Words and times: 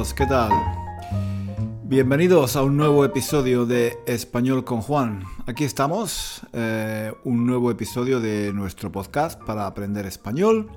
¿qué 0.00 0.24
tal? 0.24 0.50
Bienvenidos 1.84 2.56
a 2.56 2.62
un 2.62 2.78
nuevo 2.78 3.04
episodio 3.04 3.66
de 3.66 3.98
Español 4.06 4.64
con 4.64 4.80
Juan. 4.80 5.24
Aquí 5.46 5.64
estamos, 5.64 6.40
eh, 6.54 7.12
un 7.24 7.46
nuevo 7.46 7.70
episodio 7.70 8.18
de 8.18 8.50
nuestro 8.54 8.90
podcast 8.90 9.38
para 9.42 9.66
aprender 9.66 10.06
español. 10.06 10.70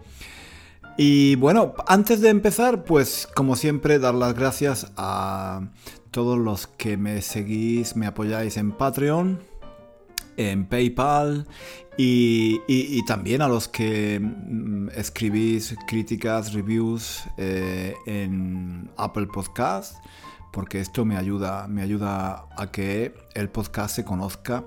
Y 0.98 1.38
bueno, 1.38 1.74
antes 1.88 2.20
de 2.20 2.30
empezar, 2.30 2.84
pues 2.84 3.26
como 3.34 3.56
siempre, 3.56 3.98
dar 3.98 4.14
las 4.14 4.34
gracias 4.34 4.92
a 4.98 5.70
todos 6.12 6.38
los 6.38 6.68
que 6.68 6.98
me 6.98 7.22
seguís, 7.22 7.96
me 7.96 8.08
apoyáis 8.08 8.58
en 8.58 8.74
Patreon, 8.74 9.40
en 10.38 10.66
PayPal 10.66 11.48
y, 11.98 13.04
también 13.06 13.42
a 13.42 13.48
los 13.48 13.68
que 13.68 14.20
mm, 14.20 14.90
escribís 14.96 15.76
críticas, 15.88 16.54
reviews 16.54 17.24
eh, 17.38 17.94
en 18.08 18.90
Apple 18.98 19.28
Podcast, 19.28 20.04
porque 20.52 20.80
esto 20.80 21.06
me 21.06 21.18
ayuda, 21.18 21.68
me 21.68 21.82
ayuda 21.82 22.48
a 22.58 22.72
que 22.72 23.14
el 23.36 23.50
podcast 23.50 23.96
se 23.96 24.04
conozca 24.04 24.64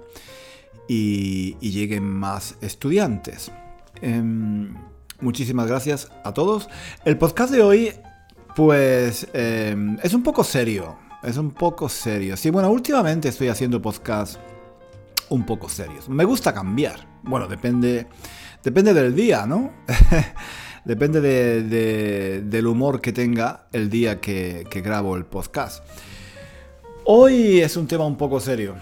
y, 0.88 1.56
lleguen 1.60 2.04
más 2.04 2.56
estudiantes. 2.60 3.50
Em, 4.02 4.74
muchísimas 5.20 5.66
gracias 5.66 6.10
a 6.24 6.32
todos. 6.32 6.68
El 7.04 7.18
podcast 7.18 7.52
de 7.52 7.62
hoy, 7.62 7.92
pues, 8.54 9.26
em, 9.32 9.98
es 10.02 10.14
un 10.14 10.22
poco 10.22 10.44
serio. 10.44 10.96
Es 11.22 11.38
un 11.38 11.50
poco 11.50 11.88
serio. 11.88 12.36
Sí, 12.36 12.50
bueno, 12.50 12.70
últimamente 12.70 13.28
estoy 13.28 13.48
haciendo 13.48 13.82
podcasts 13.82 14.38
un 15.30 15.44
poco 15.44 15.68
serios. 15.68 16.08
Me 16.08 16.24
gusta 16.24 16.52
cambiar. 16.52 17.06
Bueno, 17.22 17.46
depende, 17.46 18.06
depende 18.62 18.94
del 18.94 19.14
día, 19.14 19.46
¿no? 19.46 19.72
depende 20.84 21.20
del 22.40 22.66
humor 22.66 23.00
que 23.00 23.12
tenga 23.12 23.66
el 23.72 23.90
día 23.90 24.20
que, 24.20 24.66
grabo 24.84 25.16
el 25.16 25.24
podcast. 25.24 25.84
Hoy 27.04 27.60
es 27.60 27.76
un 27.76 27.86
tema 27.86 28.06
un 28.06 28.16
poco 28.16 28.40
serio. 28.40 28.76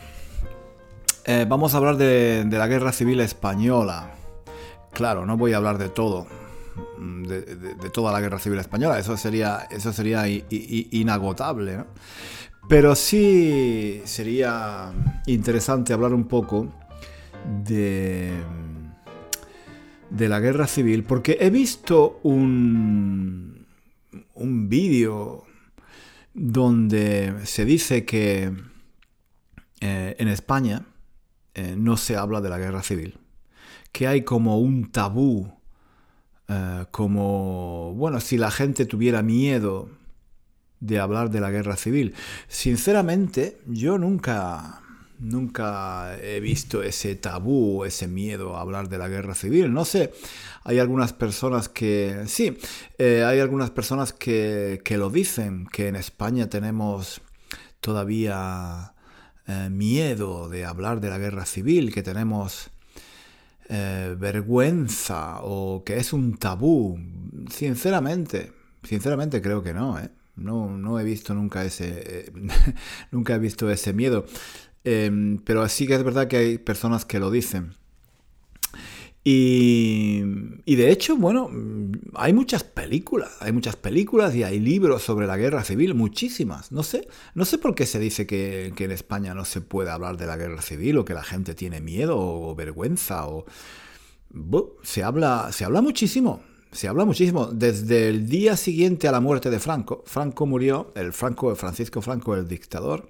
Eh, 1.26 1.46
vamos 1.48 1.74
a 1.74 1.78
hablar 1.78 1.96
de, 1.96 2.46
la 2.50 2.66
guerra 2.66 2.92
civil 2.92 3.20
española. 3.20 4.10
Claro, 4.92 5.26
no 5.26 5.36
voy 5.36 5.54
a 5.54 5.56
hablar 5.56 5.78
de 5.78 5.88
todo. 5.88 6.26
De, 6.98 7.90
toda 7.92 8.12
la 8.12 8.20
guerra 8.20 8.38
civil 8.38 8.58
española. 8.58 8.98
Eso 8.98 9.16
sería, 9.16 9.66
eso 9.70 9.92
sería 9.92 10.26
inagotable. 10.28 11.78
¿no? 11.78 11.86
Pero 12.68 12.94
sí 12.94 14.00
sería 14.04 14.92
interesante 15.26 15.92
hablar 15.92 16.14
un 16.14 16.24
poco 16.24 16.72
de, 17.64 18.32
de 20.10 20.28
la 20.28 20.40
guerra 20.40 20.66
civil, 20.66 21.04
porque 21.04 21.36
he 21.40 21.50
visto 21.50 22.20
un, 22.22 23.66
un 24.34 24.68
vídeo 24.68 25.44
donde 26.32 27.34
se 27.44 27.64
dice 27.64 28.04
que 28.04 28.52
eh, 29.80 30.16
en 30.18 30.28
España 30.28 30.86
eh, 31.54 31.74
no 31.76 31.96
se 31.96 32.16
habla 32.16 32.40
de 32.40 32.48
la 32.48 32.58
guerra 32.58 32.82
civil, 32.82 33.18
que 33.92 34.08
hay 34.08 34.22
como 34.22 34.58
un 34.58 34.90
tabú, 34.90 35.52
eh, 36.48 36.86
como, 36.90 37.92
bueno, 37.94 38.20
si 38.20 38.38
la 38.38 38.50
gente 38.50 38.86
tuviera 38.86 39.22
miedo 39.22 39.90
de 40.86 40.98
hablar 40.98 41.30
de 41.30 41.40
la 41.40 41.50
guerra 41.50 41.76
civil. 41.76 42.14
Sinceramente, 42.46 43.58
yo 43.66 43.96
nunca, 43.96 44.82
nunca 45.18 46.18
he 46.20 46.40
visto 46.40 46.82
ese 46.82 47.14
tabú, 47.14 47.84
ese 47.84 48.06
miedo 48.06 48.56
a 48.56 48.60
hablar 48.60 48.88
de 48.90 48.98
la 48.98 49.08
guerra 49.08 49.34
civil. 49.34 49.72
No 49.72 49.86
sé, 49.86 50.12
hay 50.62 50.78
algunas 50.78 51.14
personas 51.14 51.70
que, 51.70 52.24
sí, 52.26 52.58
eh, 52.98 53.24
hay 53.26 53.40
algunas 53.40 53.70
personas 53.70 54.12
que, 54.12 54.82
lo 54.90 55.08
dicen, 55.08 55.66
que 55.72 55.88
en 55.88 55.96
España 55.96 56.50
tenemos 56.50 57.22
todavía 57.80 58.92
eh, 59.46 59.70
miedo 59.70 60.50
de 60.50 60.66
hablar 60.66 61.00
de 61.00 61.08
la 61.08 61.18
guerra 61.18 61.46
civil, 61.46 61.92
que 61.92 62.02
tenemos... 62.02 62.70
Eh, 63.70 64.14
vergüenza 64.18 65.38
o 65.40 65.82
que 65.86 65.96
es 65.96 66.12
un 66.12 66.36
tabú. 66.36 66.98
Sinceramente, 67.50 68.52
sinceramente 68.82 69.40
creo 69.40 69.62
que 69.62 69.72
no, 69.72 69.98
¿eh? 69.98 70.10
No, 70.36 70.76
no 70.76 70.98
he 70.98 71.04
visto 71.04 71.34
nunca 71.34 71.64
ese, 71.64 72.26
eh, 72.26 72.32
nunca 73.10 73.34
he 73.34 73.38
visto 73.38 73.70
ese 73.70 73.92
miedo. 73.92 74.26
Em, 74.84 75.38
pero 75.38 75.66
sí 75.68 75.86
que 75.86 75.94
es 75.94 76.02
verdad 76.04 76.28
que 76.28 76.36
hay 76.36 76.58
personas 76.58 77.04
que 77.04 77.18
lo 77.18 77.30
dicen. 77.30 77.74
Y, 79.26 80.22
y, 80.66 80.76
de 80.76 80.90
hecho, 80.90 81.16
bueno, 81.16 81.50
hay 82.14 82.34
muchas 82.34 82.62
películas, 82.62 83.30
hay 83.40 83.52
muchas 83.52 83.74
películas 83.74 84.34
y 84.34 84.42
hay 84.42 84.60
libros 84.60 85.02
sobre 85.02 85.26
la 85.26 85.38
guerra 85.38 85.64
civil, 85.64 85.94
muchísimas. 85.94 86.72
No 86.72 86.82
sé, 86.82 87.08
no 87.34 87.46
sé 87.46 87.56
por 87.56 87.74
qué 87.74 87.86
se 87.86 87.98
dice 87.98 88.26
que, 88.26 88.74
que 88.76 88.84
en 88.84 88.90
España 88.90 89.32
no 89.34 89.46
se 89.46 89.62
puede 89.62 89.90
hablar 89.90 90.18
de 90.18 90.26
la 90.26 90.36
guerra 90.36 90.60
civil 90.60 90.98
o 90.98 91.06
que 91.06 91.14
la 91.14 91.24
gente 91.24 91.54
tiene 91.54 91.80
miedo 91.80 92.18
o 92.18 92.54
vergüenza 92.54 93.26
o... 93.26 93.46
se 94.82 95.02
habla, 95.02 95.50
se 95.52 95.64
habla 95.64 95.80
muchísimo, 95.80 96.42
se 96.74 96.88
habla 96.88 97.04
muchísimo. 97.04 97.46
Desde 97.46 98.08
el 98.08 98.28
día 98.28 98.56
siguiente 98.56 99.08
a 99.08 99.12
la 99.12 99.20
muerte 99.20 99.48
de 99.48 99.60
Franco, 99.60 100.02
Franco 100.06 100.44
murió, 100.44 100.92
el 100.96 101.12
Franco, 101.12 101.54
Francisco 101.54 102.02
Franco, 102.02 102.34
el 102.34 102.48
dictador, 102.48 103.08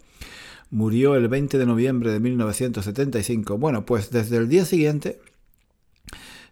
murió 0.70 1.14
el 1.16 1.28
20 1.28 1.58
de 1.58 1.66
noviembre 1.66 2.12
de 2.12 2.20
1975. 2.20 3.58
Bueno, 3.58 3.86
pues 3.86 4.10
desde 4.10 4.36
el 4.36 4.48
día 4.48 4.64
siguiente 4.64 5.18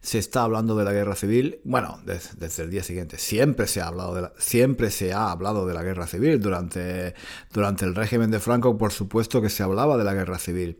se 0.00 0.18
está 0.18 0.42
hablando 0.42 0.74
de 0.74 0.84
la 0.84 0.92
guerra 0.92 1.14
civil. 1.14 1.60
Bueno, 1.64 2.00
desde, 2.04 2.62
el 2.62 2.70
día 2.70 2.82
siguiente 2.82 3.18
siempre 3.18 3.66
se 3.66 3.80
ha 3.80 3.88
hablado 3.88 4.14
de 4.14 4.22
la, 4.22 4.32
siempre 4.38 4.90
se 4.90 5.12
ha 5.12 5.30
hablado 5.30 5.66
de 5.66 5.74
la 5.74 5.82
guerra 5.82 6.06
civil 6.06 6.40
durante 6.40 7.14
durante 7.52 7.84
el 7.84 7.94
régimen 7.94 8.30
de 8.30 8.40
Franco, 8.40 8.78
por 8.78 8.92
supuesto 8.92 9.42
que 9.42 9.50
se 9.50 9.62
hablaba 9.62 9.98
de 9.98 10.04
la 10.04 10.14
guerra 10.14 10.38
civil. 10.38 10.78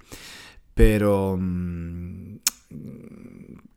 Pero 0.74 1.36
mm, 1.38 2.36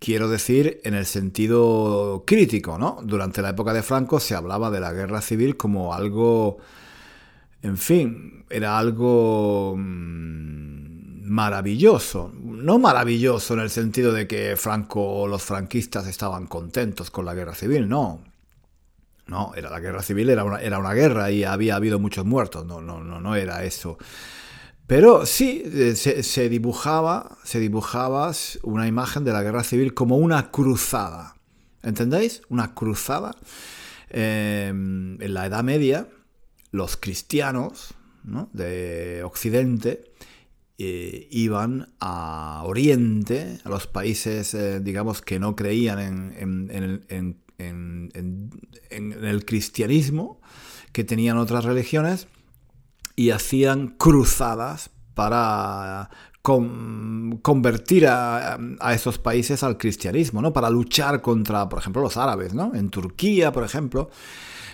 Quiero 0.05 0.29
decir 0.29 0.81
en 0.83 0.93
el 0.93 1.07
sentido 1.07 2.25
crítico, 2.27 2.77
¿no? 2.77 2.99
Durante 3.01 3.41
la 3.41 3.49
época 3.49 3.73
de 3.73 3.81
Franco 3.81 4.19
se 4.19 4.35
hablaba 4.35 4.69
de 4.69 4.79
la 4.79 4.93
guerra 4.93 5.19
civil 5.19 5.57
como 5.57 5.95
algo, 5.95 6.59
en 7.63 7.75
fin, 7.75 8.45
era 8.51 8.77
algo 8.77 9.73
mm, 9.75 11.23
maravilloso. 11.27 12.31
No 12.39 12.77
maravilloso 12.77 13.55
en 13.55 13.61
el 13.61 13.71
sentido 13.71 14.13
de 14.13 14.27
que 14.27 14.55
Franco 14.57 15.01
o 15.01 15.27
los 15.27 15.41
franquistas 15.41 16.05
estaban 16.05 16.45
contentos 16.45 17.09
con 17.09 17.25
la 17.25 17.33
guerra 17.33 17.55
civil, 17.55 17.89
no. 17.89 18.21
No, 19.25 19.53
era 19.55 19.71
la 19.71 19.79
guerra 19.79 20.03
civil, 20.03 20.29
era 20.29 20.43
una, 20.43 20.61
era 20.61 20.77
una 20.77 20.93
guerra 20.93 21.31
y 21.31 21.43
había 21.45 21.77
habido 21.77 21.97
muchos 21.97 22.25
muertos. 22.25 22.63
No, 22.63 22.79
no, 22.79 23.03
no, 23.03 23.19
no 23.19 23.35
era 23.35 23.63
eso. 23.63 23.97
Pero 24.87 25.25
sí, 25.25 25.63
eh, 25.65 25.95
se, 25.95 26.49
dibujaba, 26.49 27.37
se 27.43 27.59
dibujaba 27.59 28.31
una 28.61 28.87
imagen 28.87 29.23
de 29.23 29.33
la 29.33 29.41
guerra 29.41 29.63
civil 29.63 29.93
como 29.93 30.17
una 30.17 30.51
cruzada. 30.51 31.35
¿Entendéis? 31.81 32.41
Una 32.49 32.75
cruzada. 32.75 33.35
Em, 34.09 35.19
en 35.21 35.33
la 35.33 35.47
Edad 35.47 35.63
Media, 35.63 36.07
los 36.71 36.97
cristianos 36.97 37.95
de 38.53 39.23
Occidente 39.23 40.11
eh, 40.77 41.27
iban 41.31 41.93
a 41.99 42.63
Oriente, 42.65 43.59
a 43.63 43.69
los 43.69 43.87
países, 43.87 44.53
eh, 44.53 44.79
digamos, 44.79 45.21
que 45.21 45.39
no 45.39 45.55
creían 45.55 45.99
en, 45.99 47.39
en 47.59 49.23
el 49.23 49.45
cristianismo, 49.45 50.39
que 50.91 51.03
tenían 51.03 51.37
otras 51.37 51.65
religiones, 51.65 52.27
y 53.15 53.31
hacían 53.31 53.87
cruzadas 53.89 54.89
para 55.13 56.09
convertir 56.41 58.05
a, 58.07 58.59
esos 58.93 59.17
países 59.17 59.63
al 59.63 59.79
cristianismo, 59.79 60.43
¿no? 60.43 60.53
Para 60.53 60.69
luchar 60.69 61.21
contra, 61.21 61.67
por 61.67 61.79
ejemplo, 61.79 62.03
los 62.03 62.17
árabes, 62.17 62.53
¿no? 62.53 62.75
En 62.75 62.89
Turquía, 62.91 63.51
por 63.51 63.63
ejemplo, 63.63 64.11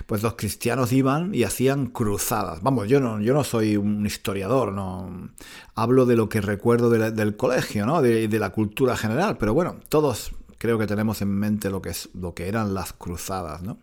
pues 0.06 0.22
los 0.22 0.34
cristianos 0.34 0.92
iban 0.92 1.34
y 1.34 1.44
hacían 1.44 1.86
cruzadas. 1.86 2.62
Vamos, 2.62 2.90
yo 2.90 3.00
no, 3.00 3.22
yo 3.22 3.34
no 3.34 3.46
soy 3.46 3.78
un 3.78 4.06
historiador, 4.06 4.74
no 4.74 5.30
hablo 5.74 6.06
de 6.06 6.18
lo 6.18 6.28
que 6.28 6.42
recuerdo 6.42 6.90
del 6.90 7.38
colegio, 7.38 7.86
¿no? 7.86 8.02
De, 8.02 8.28
de, 8.28 8.40
la 8.40 8.50
cultura 8.50 8.98
general, 8.98 9.38
pero 9.38 9.54
bueno, 9.54 9.78
todos 9.88 10.32
creo 10.58 10.78
que 10.78 10.88
tenemos 10.88 11.22
en 11.22 11.30
mente 11.30 11.70
lo 11.70 11.82
que, 11.82 11.92
es, 11.92 12.10
lo 12.14 12.34
que 12.34 12.50
eran 12.50 12.74
las 12.74 12.92
cruzadas, 12.92 13.62
¿no? 13.62 13.78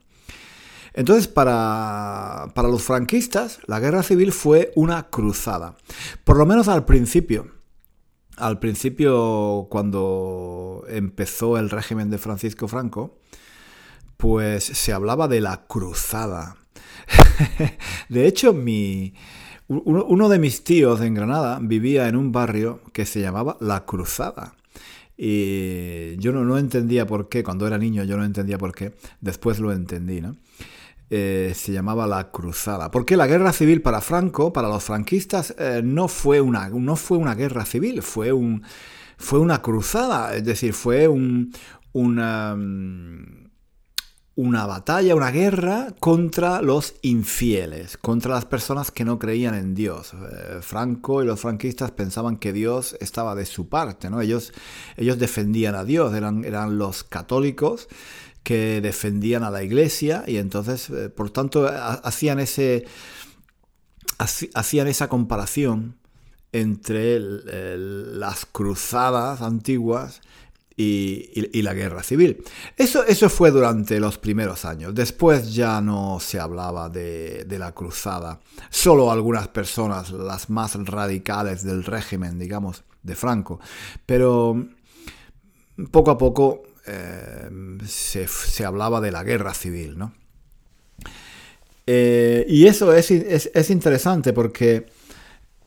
Entonces, 0.99 1.29
para, 1.29 2.49
los 2.56 2.83
franquistas, 2.83 3.61
la 3.67 3.79
guerra 3.79 4.03
civil 4.03 4.33
fue 4.33 4.73
una 4.75 5.05
cruzada. 5.05 5.77
Por 6.25 6.37
lo 6.37 6.45
menos 6.45 6.67
al 6.67 6.87
principio. 6.87 7.53
Al 8.37 8.59
principio, 8.59 9.69
cuando 9.71 10.85
empezó 10.89 11.56
el 11.56 11.71
régimen 11.71 12.11
de 12.11 12.19
Francisco 12.19 12.67
Franco, 12.67 13.17
pues 14.17 14.65
se 14.65 14.93
hablaba 14.93 15.29
de 15.29 15.41
la 15.41 15.69
cruzada. 15.69 16.56
de 18.09 18.27
hecho, 18.27 18.53
mi, 18.53 19.15
uno 19.69 20.29
de 20.29 20.41
mis 20.41 20.65
tíos 20.65 21.00
en 21.00 21.15
Granada 21.15 21.61
vivía 21.62 22.09
en 22.09 22.17
un 22.17 22.33
barrio 22.33 22.83
que 22.93 23.06
se 23.06 23.21
llamaba 23.21 23.56
La 23.61 23.85
Cruzada. 23.85 24.56
Y 25.17 26.17
yo 26.17 26.33
no, 26.33 26.45
no 26.45 26.59
entendía 26.59 27.06
por 27.06 27.29
qué, 27.29 27.45
cuando 27.45 27.69
era 27.69 27.79
niño 27.79 28.03
yo 28.03 28.17
no 28.17 28.25
entendía 28.25 28.59
por 28.59 28.75
qué, 28.75 28.95
después 29.21 29.61
lo 29.61 29.71
entendí, 29.71 30.21
¿no? 30.21 30.35
Eh, 31.10 31.52
se 31.55 31.72
llamaba 31.72 32.06
la 32.06 32.31
Cruzada. 32.31 32.90
Porque 32.90 33.16
la 33.16 33.26
guerra 33.26 33.52
civil 33.52 33.81
para 33.81 34.00
Franco, 34.00 34.52
para 34.52 34.69
los 34.69 34.84
franquistas, 34.84 35.55
eh, 35.58 35.81
no, 35.82 36.06
fue 36.08 36.40
una, 36.40 36.69
no 36.69 36.96
fue 36.96 37.16
una 37.16 37.34
guerra 37.34 37.64
civil, 37.64 38.02
fue, 38.02 38.32
un, 38.32 38.62
fue 39.16 39.38
una 39.38 39.62
cruzada, 39.62 40.34
es 40.34 40.44
decir, 40.44 40.75
fue 40.75 41.08
un, 41.08 41.52
una, 41.93 42.55
mm, 42.55 43.49
una 44.38 44.66
batalla, 44.66 45.16
una 45.16 45.31
guerra 45.31 45.94
contra 45.99 46.62
los 46.62 46.94
infieles, 47.02 47.96
contra 47.96 48.34
las 48.34 48.44
personas 48.44 48.90
que 48.90 49.04
no 49.04 49.19
creían 49.19 49.54
en 49.54 49.75
Dios. 49.75 50.12
Eh, 50.12 50.58
Franco 50.61 51.22
y 51.22 51.26
los 51.26 51.40
franquistas 51.40 51.90
pensaban 51.90 52.37
que 52.37 52.52
Dios 52.52 52.96
estaba 53.00 53.34
de 53.34 53.46
su 53.46 53.69
parte, 53.69 54.11
¿no? 54.11 54.20
Ellos, 54.20 54.52
ellos 54.96 55.19
defendían 55.19 55.75
a 55.75 55.84
Dios, 55.84 56.14
eran, 56.14 56.44
eran 56.44 56.78
los 56.78 57.02
católicos 57.02 57.88
que 58.43 58.81
defendían 58.81 59.44
a 59.44 59.50
la 59.50 59.62
iglesia 59.62 60.25
y 60.26 60.37
entonces, 60.37 60.90
eh, 60.90 61.08
por 61.11 61.31
tanto, 61.31 61.69
hacían, 61.69 62.40
ese, 62.40 62.87
hacían 64.55 64.88
esa 64.88 65.08
comparación 65.08 65.96
entre 66.52 67.20
las 67.20 68.46
cruzadas 68.46 69.43
antiguas 69.43 70.20
y, 70.76 71.61
la 71.62 71.75
guerra 71.75 72.02
civil. 72.02 72.43
Eso, 72.76 73.05
eso 73.05 73.29
fue 73.29 73.50
durante 73.50 73.99
los 73.99 74.17
primeros 74.17 74.64
años. 74.64 74.94
Después 74.94 75.52
ya 75.52 75.81
no 75.81 76.19
se 76.20 76.38
hablaba 76.38 76.88
de, 76.88 77.44
de, 77.44 77.58
la 77.58 77.73
cruzada. 77.73 78.40
Solo 78.70 79.11
algunas 79.11 79.49
personas, 79.49 80.11
las 80.12 80.49
más 80.49 80.75
radicales 80.87 81.64
del 81.64 81.85
régimen, 81.85 82.38
digamos, 82.38 82.85
de 83.02 83.17
Franco. 83.17 83.58
Pero 84.06 84.69
poco 85.90 86.12
a 86.12 86.19
poco 86.19 86.62
eh, 86.88 87.50
se, 87.87 88.64
hablaba 88.64 89.00
de 89.00 89.12
la 89.12 89.23
guerra 89.25 89.55
civil, 89.55 89.99
¿no? 89.99 90.14
Eh, 91.87 92.44
y 92.49 92.67
eso 92.67 92.93
es, 92.93 93.11
es, 93.11 93.70
interesante 93.70 94.32
porque 94.32 94.87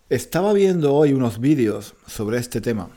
estaba 0.10 0.54
viendo 0.54 0.94
hoy 0.94 1.14
unos 1.14 1.40
vídeos 1.40 1.96
sobre 2.06 2.38
este 2.38 2.62
tema 2.62 2.90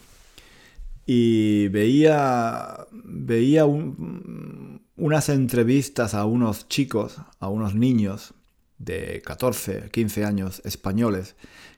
y 1.07 1.69
veía, 1.69 2.87
veía 2.93 3.65
unas 3.65 5.29
entrevistas 5.31 6.13
a 6.13 6.27
unos 6.27 6.69
chicos, 6.69 7.17
a 7.39 7.49
unos 7.49 7.75
niños 7.75 8.35
de 8.79 9.23
14, 9.25 9.91
15 9.91 10.25
años 10.25 10.61
españoles 10.65 11.37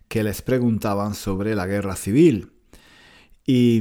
que 0.08 0.25
les 0.25 0.43
preguntaban 0.43 1.14
sobre 1.14 1.54
la 1.54 1.66
guerra 1.66 1.94
civil 1.94 2.56
y, 3.48 3.81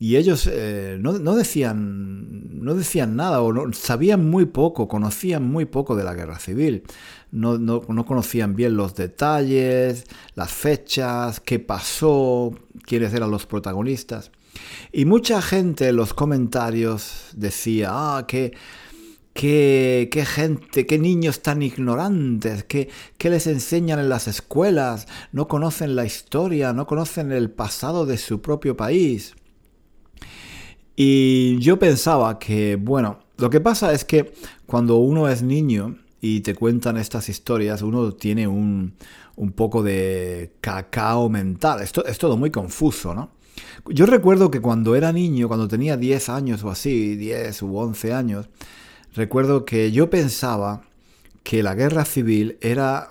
ellos 0.00 0.48
eh, 0.50 0.98
no, 1.00 1.36
decían, 1.36 2.64
no 2.64 2.74
decían 2.74 3.14
nada 3.14 3.40
o 3.42 3.52
no, 3.52 3.72
sabían 3.72 4.28
muy 4.28 4.46
poco, 4.46 4.88
conocían 4.88 5.44
muy 5.44 5.66
poco 5.66 5.94
de 5.94 6.02
la 6.02 6.14
guerra 6.14 6.40
civil. 6.40 6.82
No, 7.30 7.58
no, 7.58 7.82
conocían 8.06 8.56
bien 8.56 8.76
los 8.76 8.94
detalles, 8.94 10.04
las 10.34 10.50
fechas, 10.50 11.40
qué 11.40 11.60
pasó, 11.60 12.54
quiénes 12.82 13.14
eran 13.14 13.30
los 13.30 13.46
protagonistas. 13.46 14.32
Y 14.92 15.04
mucha 15.04 15.42
gente 15.42 15.88
en 15.88 15.96
los 15.96 16.12
comentarios 16.14 17.28
decía, 17.34 17.90
ah, 17.92 18.24
que 18.26 18.54
Qué, 19.38 20.24
gente, 20.26 20.84
qué 20.84 20.98
niños 20.98 21.42
tan 21.42 21.62
ignorantes, 21.62 22.64
qué, 22.64 22.88
qué, 23.18 23.30
les 23.30 23.46
enseñan 23.46 24.00
en 24.00 24.08
las 24.08 24.26
escuelas, 24.26 25.06
no 25.30 25.46
conocen 25.46 25.94
la 25.94 26.04
historia, 26.04 26.72
no 26.72 26.88
conocen 26.88 27.30
el 27.30 27.48
pasado 27.48 28.04
de 28.04 28.18
su 28.18 28.42
propio 28.42 28.76
país. 28.76 29.36
Y 30.96 31.56
yo 31.60 31.78
pensaba 31.78 32.40
que, 32.40 32.74
bueno, 32.74 33.20
lo 33.36 33.48
que 33.48 33.60
pasa 33.60 33.92
es 33.92 34.04
que 34.04 34.34
cuando 34.66 34.96
uno 34.96 35.28
es 35.28 35.44
niño 35.44 35.98
y 36.20 36.40
te 36.40 36.56
cuentan 36.56 36.96
estas 36.96 37.28
historias, 37.28 37.82
uno 37.82 38.14
tiene 38.14 38.48
un, 38.48 38.94
un 39.36 39.52
poco 39.52 39.84
de 39.84 40.54
cacao 40.60 41.28
mental. 41.28 41.80
Esto 41.80 42.04
es 42.04 42.18
todo 42.18 42.36
muy 42.36 42.50
confuso, 42.50 43.14
¿no? 43.14 43.30
Yo 43.88 44.04
recuerdo 44.04 44.50
que 44.50 44.60
cuando 44.60 44.96
era 44.96 45.12
niño, 45.12 45.46
cuando 45.46 45.68
tenía 45.68 45.96
10 45.96 46.28
años 46.28 46.64
o 46.64 46.70
así, 46.70 47.14
10 47.14 47.62
u 47.62 47.76
11 47.76 48.12
años, 48.12 48.48
recuerdo 49.14 49.64
que 49.64 49.92
yo 49.92 50.10
pensaba 50.10 50.82
que 51.42 51.62
la 51.62 51.74
guerra 51.74 52.04
civil 52.04 52.58
era, 52.60 53.10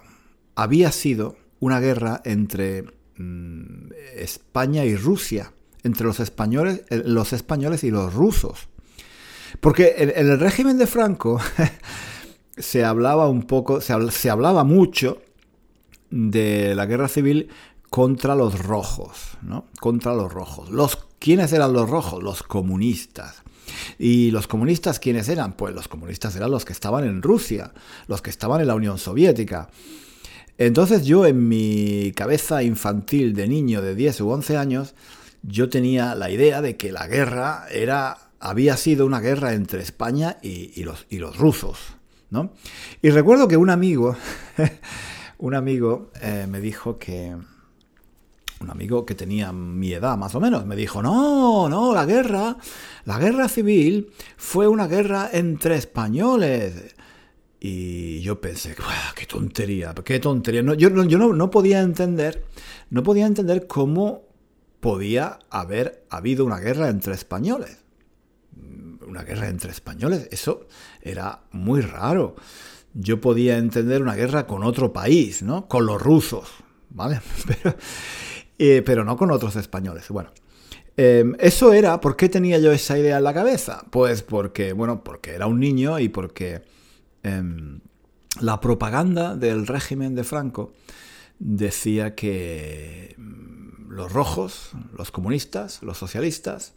había 0.56 0.92
sido 0.92 1.38
una 1.60 1.80
guerra 1.80 2.22
entre 2.24 2.84
mm, 3.18 3.92
España 4.16 4.86
y 4.86 4.96
Rusia, 4.96 5.54
entre 5.84 6.06
los 6.06 6.20
españoles, 6.20 6.84
eh, 6.90 7.02
los 7.06 7.34
españoles 7.34 7.84
y 7.84 7.92
los 7.92 8.14
rusos. 8.14 8.68
Porque 9.60 9.96
en, 9.98 10.12
el 10.16 10.40
régimen 10.40 10.78
de 10.78 10.88
Franco 10.88 11.40
se 12.58 12.86
hablaba 12.86 13.28
un 13.30 13.44
poco, 13.44 13.82
se, 13.82 14.30
hablaba 14.30 14.64
mucho 14.64 15.22
de 16.10 16.76
la 16.76 16.86
guerra 16.86 17.08
civil 17.08 17.50
contra 17.90 18.36
los 18.36 18.60
rojos, 18.60 19.38
¿no? 19.42 19.66
Contra 19.80 20.14
los 20.14 20.32
rojos. 20.32 20.70
Los, 20.70 21.08
¿Quiénes 21.20 21.54
eran 21.54 21.74
los 21.74 21.90
rojos? 21.90 22.22
Los 22.22 22.44
comunistas. 22.44 23.44
¿Y 24.00 24.32
los 24.32 24.48
comunistas 24.48 25.00
quiénes 25.00 25.30
eran? 25.30 25.54
Pues 25.54 25.74
los 25.74 25.88
comunistas 25.88 26.36
eran 26.36 26.52
los 26.52 26.66
que 26.66 26.74
estaban 26.74 27.06
en 27.06 27.22
Rusia, 27.22 27.72
los 28.08 28.22
que 28.22 28.30
estaban 28.30 28.62
en 28.62 28.68
la 28.68 28.76
Unión 28.76 28.98
Soviética. 28.98 29.70
Entonces 30.58 31.06
yo 31.06 31.26
en 31.26 31.48
mi 31.48 32.12
cabeza 32.16 32.64
infantil 32.64 33.34
de 33.34 33.48
niño 33.48 33.82
de 33.82 33.96
10 33.96 34.22
u 34.22 34.30
11 34.30 34.58
años, 34.58 34.96
yo 35.44 35.70
tenía 35.70 36.16
la 36.16 36.32
idea 36.32 36.62
de 36.62 36.78
que 36.78 36.92
la 36.92 37.08
guerra 37.08 37.66
era, 37.72 38.18
había 38.40 38.76
sido 38.76 39.06
una 39.06 39.20
guerra 39.20 39.54
entre 39.54 39.82
España 39.82 40.38
y, 40.42 40.84
los, 40.84 41.06
y 41.10 41.20
los, 41.20 41.38
rusos. 41.38 41.78
¿no? 42.30 42.52
Y 43.02 43.12
recuerdo 43.12 43.48
que 43.48 43.58
un 43.58 43.70
amigo, 43.70 44.18
un 45.38 45.54
amigo 45.54 46.12
eh, 46.22 46.48
me 46.50 46.60
dijo 46.60 46.98
que, 46.98 47.36
un 48.60 48.70
amigo 48.70 49.06
que 49.06 49.16
tenía 49.16 49.52
mi 49.52 49.94
edad 49.94 50.18
más 50.18 50.34
o 50.36 50.40
menos, 50.40 50.66
me 50.66 50.76
dijo, 50.76 51.02
no, 51.02 51.70
no, 51.70 51.94
la 51.94 52.06
guerra, 52.06 52.58
la 53.06 53.20
guerra 53.20 53.48
civil 53.48 54.12
fue 54.36 54.68
una 54.68 54.88
guerra 54.88 55.30
entre 55.32 55.76
españoles. 55.76 56.96
Y 57.60 58.22
yo 58.22 58.40
pensé, 58.40 58.76
qué 59.16 59.26
tontería, 59.26 59.94
qué 60.06 60.20
tontería. 60.20 60.62
No, 60.62 60.74
yo, 60.74 60.90
yo 61.06 61.18
no, 61.18 61.50
podía 61.50 61.82
entender, 61.82 62.46
no 62.90 63.04
podía 63.04 63.26
entender 63.26 63.68
cómo 63.68 64.24
podía 64.80 65.40
haber 65.50 66.06
habido 66.10 66.46
una 66.46 66.60
guerra 66.60 66.90
entre 66.90 67.14
españoles. 67.14 67.80
Una 69.08 69.24
guerra 69.24 69.48
entre 69.48 69.72
españoles, 69.72 70.28
eso 70.32 70.68
era 71.02 71.42
muy 71.52 71.82
raro. 71.82 72.36
Yo 72.94 73.22
podía 73.22 73.58
entender 73.58 74.02
una 74.02 74.16
guerra 74.16 74.46
con 74.46 74.64
otro 74.64 74.94
país, 74.94 75.42
¿no? 75.42 75.68
Con 75.68 75.86
los 75.86 76.02
rusos, 76.02 76.50
¿vale? 76.90 77.22
Pero, 77.48 77.76
eh, 78.58 78.82
pero 78.86 79.04
no 79.04 79.16
con 79.18 79.32
otros 79.32 79.56
españoles. 79.56 80.10
Bueno, 80.10 80.32
em, 80.96 81.36
eso 81.40 81.74
era, 81.74 82.02
¿por 82.02 82.16
qué 82.16 82.30
tenía 82.30 82.58
yo 82.60 82.72
esa 82.72 82.98
idea 82.98 83.18
en 83.18 83.24
la 83.24 83.34
cabeza? 83.34 83.86
Pues 83.92 84.24
porque, 84.24 84.74
bueno, 84.74 85.04
porque 85.04 85.32
era 85.32 85.48
un 85.48 85.60
niño 85.60 86.00
y 86.00 86.10
porque 86.10 86.64
em, 87.24 87.80
la 88.42 88.60
propaganda 88.60 89.36
del 89.36 89.68
régimen 89.68 90.16
de 90.16 90.24
Franco 90.24 90.74
decía 91.40 92.16
que 92.16 93.16
mm, 93.18 93.92
los 93.92 94.12
rojos, 94.12 94.72
los 94.98 95.12
comunistas, 95.12 95.84
los 95.84 95.98
socialistas, 95.98 96.74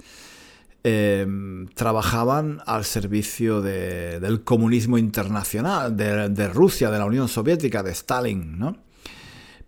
em, 0.85 1.67
trabajaban 1.69 2.61
al 2.67 2.85
servicio 2.85 3.63
del 3.63 4.45
comunismo 4.45 4.99
internacional, 4.99 5.97
de, 5.97 6.29
de, 6.29 6.49
Rusia, 6.49 6.91
de 6.91 6.99
la 6.99 7.05
Unión 7.07 7.29
Soviética, 7.29 7.83
de 7.83 7.93
Stalin, 7.93 8.59
¿no? 8.59 8.77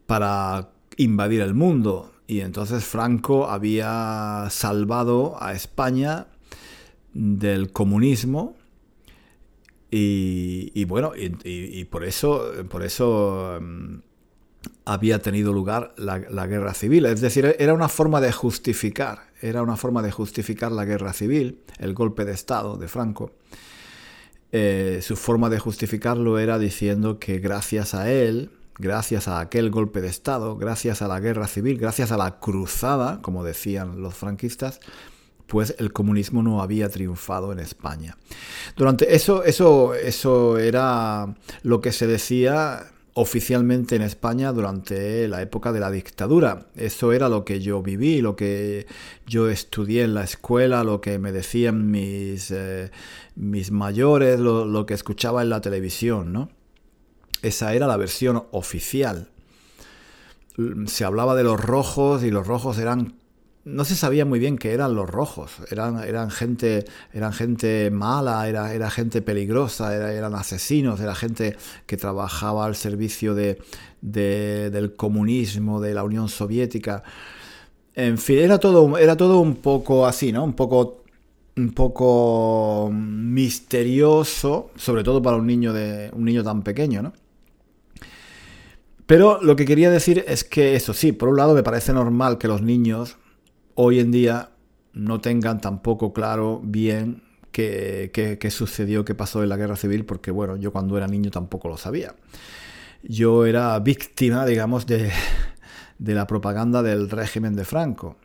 Para 0.06 0.72
invadir 0.96 1.40
el 1.40 1.54
mundo. 1.54 2.12
Y 2.26 2.40
entonces 2.40 2.84
Franco 2.84 3.48
había 3.48 4.46
salvado 4.50 5.36
a 5.42 5.52
España 5.52 6.28
del 7.12 7.72
comunismo. 7.72 8.56
Y, 9.94 10.84
bueno, 10.86 11.12
y, 11.14 11.84
por 11.84 12.02
eso, 12.04 12.50
por 12.70 12.82
eso 12.82 13.58
mm, 13.60 13.96
había 14.86 15.20
tenido 15.20 15.52
lugar 15.52 15.94
la, 15.98 16.46
guerra 16.46 16.72
civil. 16.72 17.04
Es 17.06 17.20
decir, 17.20 17.56
era 17.58 17.74
una 17.74 17.88
forma 17.88 18.22
de 18.22 18.32
justificar, 18.32 19.30
era 19.42 19.62
una 19.62 19.76
forma 19.76 20.00
de 20.00 20.10
justificar 20.10 20.72
la 20.72 20.86
guerra 20.86 21.12
civil, 21.12 21.58
el 21.78 21.92
golpe 21.92 22.24
de 22.24 22.32
Estado 22.32 22.78
de 22.78 22.88
Franco. 22.88 23.32
Eh, 24.50 25.00
su 25.02 25.16
forma 25.16 25.50
de 25.50 25.58
justificarlo 25.58 26.38
era 26.38 26.58
diciendo 26.58 27.18
que 27.18 27.38
gracias 27.38 27.94
a 27.94 28.10
él, 28.10 28.50
gracias 28.78 29.28
a 29.28 29.40
aquel 29.40 29.70
golpe 29.70 30.00
de 30.00 30.08
Estado, 30.08 30.56
gracias 30.56 31.02
a 31.02 31.08
la 31.08 31.20
guerra 31.20 31.46
civil, 31.46 31.78
gracias 31.78 32.12
a 32.12 32.16
la 32.16 32.38
cruzada, 32.38 33.20
como 33.22 33.44
decían 33.44 34.00
los 34.02 34.14
franquistas, 34.14 34.80
pues 35.46 35.74
el 35.78 35.92
comunismo 35.92 36.42
no 36.42 36.62
había 36.62 36.88
triunfado 36.88 37.52
en 37.52 37.58
España. 37.58 38.16
Durante 38.76 39.14
eso, 39.14 39.44
eso, 39.44 39.94
eso 39.94 40.58
era 40.58 41.34
lo 41.62 41.80
que 41.80 41.92
se 41.92 42.06
decía 42.06 42.86
oficialmente 43.14 43.96
en 43.96 44.02
España 44.02 44.52
durante 44.52 45.28
la 45.28 45.42
época 45.42 45.72
de 45.72 45.80
la 45.80 45.90
dictadura. 45.90 46.66
Eso 46.74 47.12
era 47.12 47.28
lo 47.28 47.44
que 47.44 47.60
yo 47.60 47.82
viví, 47.82 48.22
lo 48.22 48.36
que 48.36 48.86
yo 49.26 49.50
estudié 49.50 50.04
en 50.04 50.14
la 50.14 50.24
escuela, 50.24 50.84
lo 50.84 51.00
que 51.00 51.18
me 51.18 51.32
decían 51.32 51.90
mis, 51.90 52.50
eh, 52.50 52.90
mis 53.36 53.70
mayores, 53.70 54.40
lo, 54.40 54.64
lo, 54.64 54.86
que 54.86 54.94
escuchaba 54.94 55.42
en 55.42 55.50
la 55.50 55.60
televisión, 55.60 56.32
¿no? 56.32 56.48
Esa 57.42 57.74
era 57.74 57.86
la 57.86 57.96
versión 57.96 58.44
oficial. 58.52 59.28
Se 60.86 61.04
hablaba 61.04 61.34
de 61.34 61.44
los 61.44 61.60
rojos 61.60 62.22
y 62.22 62.30
los 62.30 62.46
rojos 62.46 62.78
eran 62.78 63.14
no 63.64 63.84
se 63.84 63.94
sabía 63.94 64.24
muy 64.24 64.38
bien 64.38 64.58
qué 64.58 64.72
eran 64.72 64.94
los 64.94 65.08
rojos. 65.08 65.52
Eran, 65.70 66.02
eran, 66.02 66.30
gente, 66.30 66.84
eran 67.12 67.32
gente 67.32 67.90
mala, 67.90 68.48
era, 68.48 68.74
era 68.74 68.90
gente 68.90 69.22
peligrosa, 69.22 69.94
eran 70.12 70.34
asesinos, 70.34 71.00
era 71.00 71.14
gente 71.14 71.56
que 71.86 71.96
trabajaba 71.96 72.66
al 72.66 72.74
servicio 72.74 73.34
de, 73.34 73.60
del 74.00 74.94
comunismo, 74.96 75.80
de 75.80 75.94
la 75.94 76.02
Unión 76.02 76.28
Soviética. 76.28 77.02
En 77.94 78.18
fin, 78.18 78.38
era 78.38 78.58
todo, 78.58 78.98
era 78.98 79.16
todo 79.16 79.38
un 79.38 79.56
poco 79.56 80.06
así, 80.06 80.32
¿no? 80.32 80.42
Un 80.44 80.54
poco, 80.54 81.04
un 81.56 81.72
poco 81.72 82.90
misterioso, 82.92 84.70
sobre 84.76 85.04
todo 85.04 85.22
para 85.22 85.36
un 85.36 85.46
niño, 85.46 85.72
de, 85.72 86.10
un 86.14 86.24
niño 86.24 86.42
tan 86.42 86.62
pequeño, 86.62 87.02
¿no? 87.02 87.12
Pero 89.12 89.42
lo 89.42 89.56
que 89.56 89.66
quería 89.66 89.90
decir 89.90 90.24
es 90.26 90.42
que 90.42 90.74
eso 90.74 90.94
sí, 90.94 91.12
por 91.12 91.28
un 91.28 91.36
lado 91.36 91.54
me 91.54 91.62
parece 91.62 91.92
normal 91.92 92.38
que 92.38 92.48
los 92.48 92.62
niños 92.62 93.18
hoy 93.74 94.00
en 94.00 94.10
día 94.10 94.52
no 94.94 95.20
tengan 95.20 95.60
tampoco 95.60 96.14
claro 96.14 96.62
bien 96.64 97.22
qué, 97.50 98.48
sucedió, 98.50 99.04
qué 99.04 99.14
pasó 99.14 99.42
en 99.42 99.50
la 99.50 99.58
guerra 99.58 99.76
civil, 99.76 100.06
porque 100.06 100.30
bueno, 100.30 100.56
yo 100.56 100.72
cuando 100.72 100.96
era 100.96 101.08
niño 101.08 101.30
tampoco 101.30 101.68
lo 101.68 101.76
sabía. 101.76 102.14
Yo 103.02 103.44
era 103.44 103.78
víctima, 103.80 104.46
digamos, 104.46 104.86
de, 104.86 105.10
de 105.98 106.14
la 106.14 106.26
propaganda 106.26 106.82
del 106.82 107.10
régimen 107.10 107.54
de 107.54 107.66
Franco. 107.66 108.16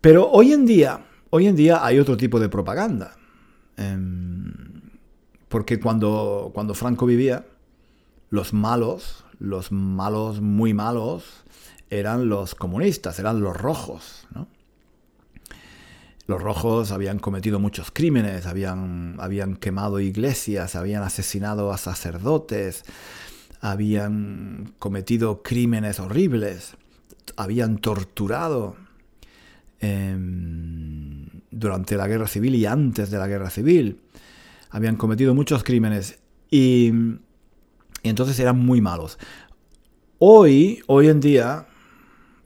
Pero 0.00 0.28
hoy 0.32 0.52
en 0.52 0.66
día, 0.66 1.06
hoy 1.30 1.46
en 1.46 1.54
día 1.54 1.86
hay 1.86 2.00
otro 2.00 2.16
tipo 2.16 2.40
de 2.40 2.48
propaganda. 2.48 3.14
Em, 3.76 4.80
porque 5.48 5.78
cuando, 5.78 6.50
cuando 6.52 6.74
Franco 6.74 7.06
vivía, 7.06 7.46
los 8.30 8.52
malos, 8.52 9.24
los 9.38 9.72
malos 9.72 10.40
muy 10.40 10.74
malos, 10.74 11.44
eran 11.90 12.28
los 12.28 12.54
comunistas, 12.54 13.18
eran 13.18 13.40
los 13.40 13.56
rojos. 13.56 14.26
Los 16.26 16.42
rojos 16.42 16.92
habían 16.92 17.18
cometido 17.18 17.58
muchos 17.58 17.90
crímenes, 17.90 18.46
habían, 18.46 19.16
habían 19.18 19.56
quemado 19.56 19.98
iglesias, 20.00 20.76
habían 20.76 21.02
asesinado 21.02 21.72
a 21.72 21.78
sacerdotes, 21.78 22.84
habían 23.60 24.74
cometido 24.78 25.42
crímenes 25.42 26.00
horribles, 26.00 26.76
habían 27.36 27.78
torturado 27.78 28.76
em, 29.80 31.26
durante 31.50 31.96
la 31.96 32.06
guerra 32.06 32.28
civil 32.28 32.54
y 32.56 32.66
antes 32.66 33.10
de 33.10 33.18
la 33.18 33.26
guerra 33.26 33.48
civil. 33.48 34.00
Habían 34.70 34.96
cometido 34.96 35.34
muchos 35.34 35.64
crímenes 35.64 36.18
y, 36.50 36.92
y 38.08 38.10
entonces 38.10 38.40
eran 38.40 38.58
muy 38.58 38.80
malos. 38.80 39.18
Hoy, 40.18 40.82
hoy 40.86 41.08
en 41.08 41.20
día, 41.20 41.66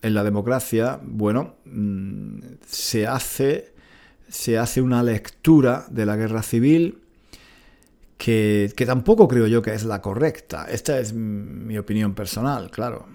en 0.03 0.13
la 0.13 0.25
democracia, 0.25 0.99
bueno, 1.05 1.55
mm, 1.67 2.41
se 2.67 3.07
hace, 3.07 3.73
se 4.29 4.59
hace 4.59 4.83
una 4.83 5.05
lectura 5.05 5.87
de 5.89 6.05
la 6.05 6.17
guerra 6.17 6.43
civil 6.43 6.99
que, 8.19 8.75
tampoco 8.85 9.29
creo 9.29 9.47
yo 9.47 9.63
que 9.63 9.73
es 9.73 9.85
la 9.85 10.03
correcta. 10.03 10.67
Esta 10.69 10.99
es 10.99 11.13
mi 11.13 11.79
opinión 11.79 12.13
personal, 12.13 12.69
claro. 12.69 13.07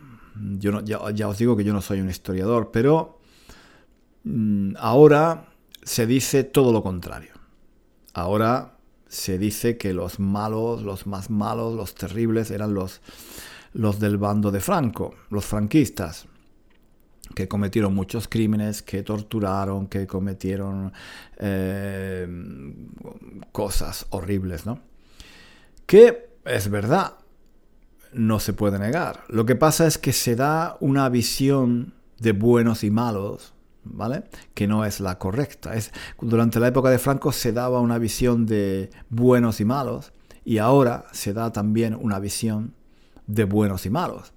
Yo 0.57 0.79
ya, 0.85 1.27
os 1.27 1.37
digo 1.37 1.57
que 1.57 1.65
yo 1.65 1.73
no 1.73 1.81
soy 1.81 1.99
un 1.99 2.09
historiador, 2.09 2.71
pero 2.71 3.19
mm, 4.23 4.75
ahora 4.79 5.49
se 5.83 6.07
dice 6.07 6.45
todo 6.45 6.71
lo 6.71 6.81
contrario. 6.81 7.33
Ahora 8.13 8.76
se 9.09 9.37
dice 9.37 9.77
que 9.77 9.93
los 9.93 10.19
malos, 10.19 10.83
los 10.83 11.07
más 11.07 11.29
malos, 11.29 11.75
los 11.75 11.95
terribles 11.95 12.51
eran 12.51 12.73
los, 12.73 13.01
los 13.73 13.99
del 13.99 14.17
bando 14.17 14.51
de 14.51 14.59
Franco, 14.59 15.15
los 15.29 15.45
franquistas 15.45 16.27
que 17.35 17.47
cometieron 17.47 17.93
muchos 17.93 18.27
crímenes, 18.27 18.81
que 18.81 19.03
torturaron, 19.03 19.87
que 19.87 20.07
cometieron 20.07 20.91
eh, 21.37 22.27
cosas 23.51 24.07
horribles, 24.09 24.65
¿no? 24.65 24.79
Que 25.85 26.29
es 26.45 26.69
verdad, 26.69 27.13
no 28.13 28.39
se 28.39 28.53
puede 28.53 28.79
negar. 28.79 29.23
Lo 29.29 29.45
que 29.45 29.55
pasa 29.55 29.87
es 29.87 29.97
que 29.97 30.13
se 30.13 30.35
da 30.35 30.77
una 30.79 31.09
visión 31.09 31.93
de 32.19 32.31
buenos 32.31 32.83
y 32.83 32.89
malos, 32.89 33.53
¿vale? 33.93 34.23
Que 34.53 34.67
no 34.67 34.85
es 34.85 34.99
la 34.99 35.17
correcta. 35.17 35.75
Es, 35.75 35.91
durante 36.21 36.59
la 36.59 36.67
época 36.67 36.89
de 36.89 36.99
Franco 36.99 37.31
se 37.31 37.51
daba 37.51 37.79
una 37.79 37.97
visión 37.97 38.45
de 38.45 38.89
buenos 39.09 39.59
y 39.59 39.65
malos 39.65 40.13
y 40.43 40.59
ahora 40.59 41.05
se 41.11 41.33
da 41.33 41.51
también 41.51 41.97
una 41.99 42.19
visión 42.19 42.73
de 43.27 43.43
buenos 43.43 43.85
y 43.85 43.89
malos. 43.89 44.33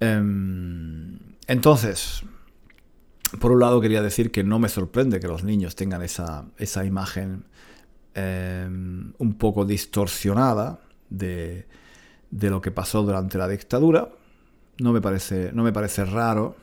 Em, 0.00 1.18
entonces, 1.46 2.22
por 3.40 3.52
un 3.52 3.60
lado 3.60 3.80
quería 3.80 4.02
decir 4.02 4.30
que 4.30 4.44
no 4.44 4.58
me 4.58 4.68
sorprende 4.68 5.20
que 5.20 5.28
los 5.28 5.44
niños 5.44 5.76
tengan 5.76 6.02
esa, 6.02 6.84
imagen 6.84 7.44
em, 8.14 9.12
un 9.18 9.34
poco 9.34 9.64
distorsionada 9.64 10.80
de, 11.10 11.66
lo 12.30 12.60
que 12.60 12.70
pasó 12.70 13.02
durante 13.02 13.38
la 13.38 13.48
dictadura. 13.48 14.10
No 14.78 14.92
me 14.92 15.00
parece, 15.00 15.50
no 15.52 15.62
me 15.62 15.72
parece 15.72 16.04
raro. 16.04 16.56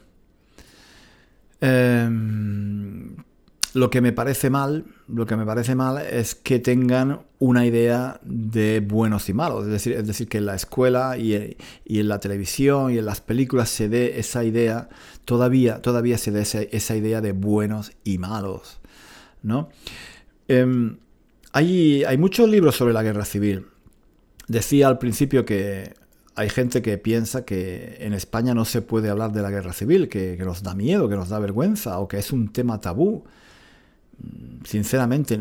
Em, 1.62 3.16
lo 3.74 3.90
que 3.90 4.00
me 4.02 4.14
parece 4.14 4.50
mal, 4.50 4.86
lo 5.08 5.26
que 5.26 5.36
me 5.36 5.46
parece 5.46 5.76
mal 5.76 5.98
es 5.98 6.34
que 6.34 6.60
tengan 6.60 7.22
una 7.40 7.66
idea 7.66 8.20
de 8.24 8.80
buenos 8.80 9.28
y 9.28 9.34
malos. 9.34 9.66
Es 9.66 9.72
decir, 9.72 9.94
es 9.94 10.08
decir 10.08 10.30
que 10.30 10.38
en 10.38 10.46
la 10.46 10.56
escuela 10.56 11.18
y, 11.18 11.58
en 11.86 12.08
la 12.08 12.20
televisión 12.20 12.94
y 12.94 12.98
en 12.98 13.06
las 13.06 13.20
películas 13.20 13.70
se 13.70 13.90
dé 13.90 14.18
esa 14.20 14.44
idea, 14.44 14.88
todavía, 15.26 15.82
todavía 15.82 16.18
se 16.18 16.32
dé 16.32 16.42
esa, 16.72 16.96
idea 16.96 17.20
de 17.20 17.34
buenos 17.34 17.92
y 18.06 18.18
malos. 18.18 18.80
¿no? 19.44 19.70
Em, 20.48 20.98
hay, 21.52 22.04
hay 22.06 22.18
muchos 22.18 22.50
libros 22.50 22.76
sobre 22.76 22.94
la 22.94 23.04
guerra 23.04 23.26
civil. 23.26 23.66
Decía 24.48 24.88
al 24.88 25.00
principio 25.00 25.44
que 25.44 25.94
hay 26.36 26.50
gente 26.50 26.82
que 26.82 26.98
piensa 26.98 27.46
que 27.46 27.98
en 28.00 28.14
España 28.14 28.54
no 28.54 28.66
se 28.66 28.82
puede 28.82 29.10
hablar 29.10 29.32
de 29.32 29.42
la 29.42 29.50
guerra 29.50 29.74
civil, 29.74 30.10
que, 30.10 30.38
nos 30.38 30.64
da 30.64 30.76
miedo, 30.76 31.08
que 31.08 31.16
nos 31.16 31.30
da 31.30 31.40
vergüenza 31.40 32.00
o 32.00 32.08
que 32.08 32.18
es 32.18 32.32
un 32.32 32.52
tema 32.52 32.82
tabú 32.82 33.24
sinceramente, 34.64 35.40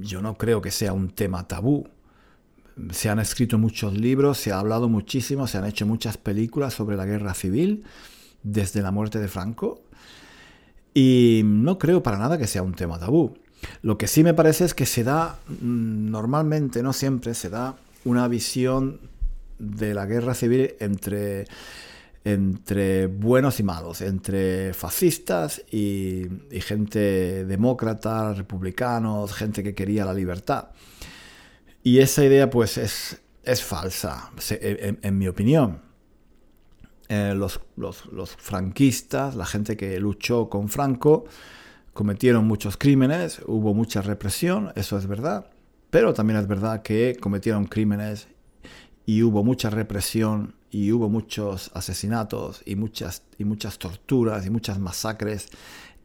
yo 0.00 0.22
no 0.22 0.36
creo 0.36 0.60
que 0.60 0.70
sea 0.70 0.92
un 0.92 1.10
tema 1.10 1.46
tabú. 1.46 1.86
Se 2.90 3.08
han 3.08 3.18
escrito 3.18 3.58
muchos 3.58 3.96
libros, 3.96 4.38
se 4.38 4.52
ha 4.52 4.58
hablado 4.58 4.88
muchísimo, 4.88 5.46
se 5.46 5.58
han 5.58 5.66
hecho 5.66 5.86
muchas 5.86 6.16
películas 6.16 6.74
sobre 6.74 6.96
la 6.96 7.04
guerra 7.04 7.34
civil 7.34 7.84
desde 8.42 8.80
la 8.80 8.90
muerte 8.90 9.18
de 9.18 9.28
Franco 9.28 9.82
y 10.94 11.42
no 11.44 11.78
creo 11.78 12.02
para 12.02 12.18
nada 12.18 12.38
que 12.38 12.46
sea 12.46 12.62
un 12.62 12.74
tema 12.74 12.98
tabú. 12.98 13.34
Lo 13.82 13.98
que 13.98 14.06
sí 14.06 14.24
me 14.24 14.32
parece 14.32 14.64
es 14.64 14.72
que 14.72 14.86
se 14.86 15.04
da, 15.04 15.38
mm, 15.48 16.10
normalmente, 16.10 16.82
no 16.82 16.94
siempre, 16.94 17.34
se 17.34 17.50
da 17.50 17.76
una 18.04 18.26
visión 18.28 19.00
de 19.60 19.94
la 19.94 20.06
guerra 20.06 20.34
civil 20.34 20.74
entre 20.80 21.46
entre 22.24 23.06
buenos 23.06 23.60
y 23.60 23.62
malos, 23.62 24.02
entre 24.02 24.74
fascistas 24.74 25.62
y, 25.70 26.26
gente 26.60 27.44
demócrata, 27.46 28.34
republicanos, 28.34 29.32
gente 29.32 29.62
que 29.62 29.74
quería 29.74 30.04
la 30.04 30.12
libertad. 30.12 30.68
Y 31.82 31.98
esa 31.98 32.24
idea 32.24 32.50
pues 32.50 32.76
es, 32.76 33.22
es 33.42 33.62
falsa, 33.62 34.30
en, 34.50 35.18
mi 35.18 35.28
opinión. 35.28 35.80
Eh, 37.08 37.34
los, 37.34 37.60
los, 37.76 38.36
franquistas, 38.36 39.34
la 39.34 39.46
gente 39.46 39.76
que 39.76 39.98
luchó 39.98 40.48
con 40.50 40.68
Franco, 40.68 41.24
cometieron 41.94 42.46
muchos 42.46 42.76
crímenes, 42.76 43.40
hubo 43.46 43.74
mucha 43.74 44.02
represión, 44.02 44.72
eso 44.76 44.96
es 44.96 45.06
verdad, 45.06 45.50
pero 45.88 46.14
también 46.14 46.38
es 46.38 46.46
verdad 46.46 46.82
que 46.82 47.16
cometieron 47.18 47.64
crímenes 47.64 48.28
y 49.10 49.24
hubo 49.24 49.42
mucha 49.42 49.70
represión 49.70 50.54
y 50.70 50.92
hubo 50.92 51.08
muchos 51.08 51.72
asesinatos 51.74 52.62
y 52.64 52.76
muchas, 52.76 53.24
y 53.38 53.44
muchas 53.44 53.76
torturas 53.76 54.46
y 54.46 54.50
muchas 54.50 54.78
masacres 54.78 55.48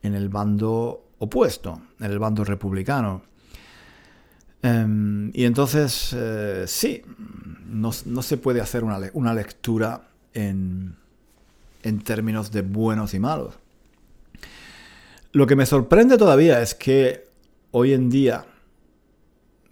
en 0.01 0.15
el 0.15 0.27
bando 0.27 1.05
opuesto, 1.19 1.79
en 1.99 2.11
el 2.11 2.17
bando 2.17 2.43
republicano. 2.43 3.21
Em, 4.63 5.29
y 5.35 5.43
entonces, 5.43 6.15
eh, 6.17 6.63
sí, 6.65 7.03
no, 7.67 7.91
se 7.91 8.37
puede 8.37 8.59
hacer 8.59 8.83
una, 8.83 8.99
una 9.13 9.35
lectura 9.35 10.07
en, 10.33 10.95
en 11.83 11.99
términos 11.99 12.49
de 12.49 12.63
buenos 12.63 13.13
y 13.13 13.19
malos. 13.19 13.53
Lo 15.31 15.45
que 15.45 15.55
me 15.55 15.67
sorprende 15.67 16.17
todavía 16.17 16.59
es 16.59 16.73
que 16.73 17.27
hoy 17.69 17.93
en 17.93 18.09
día 18.09 18.47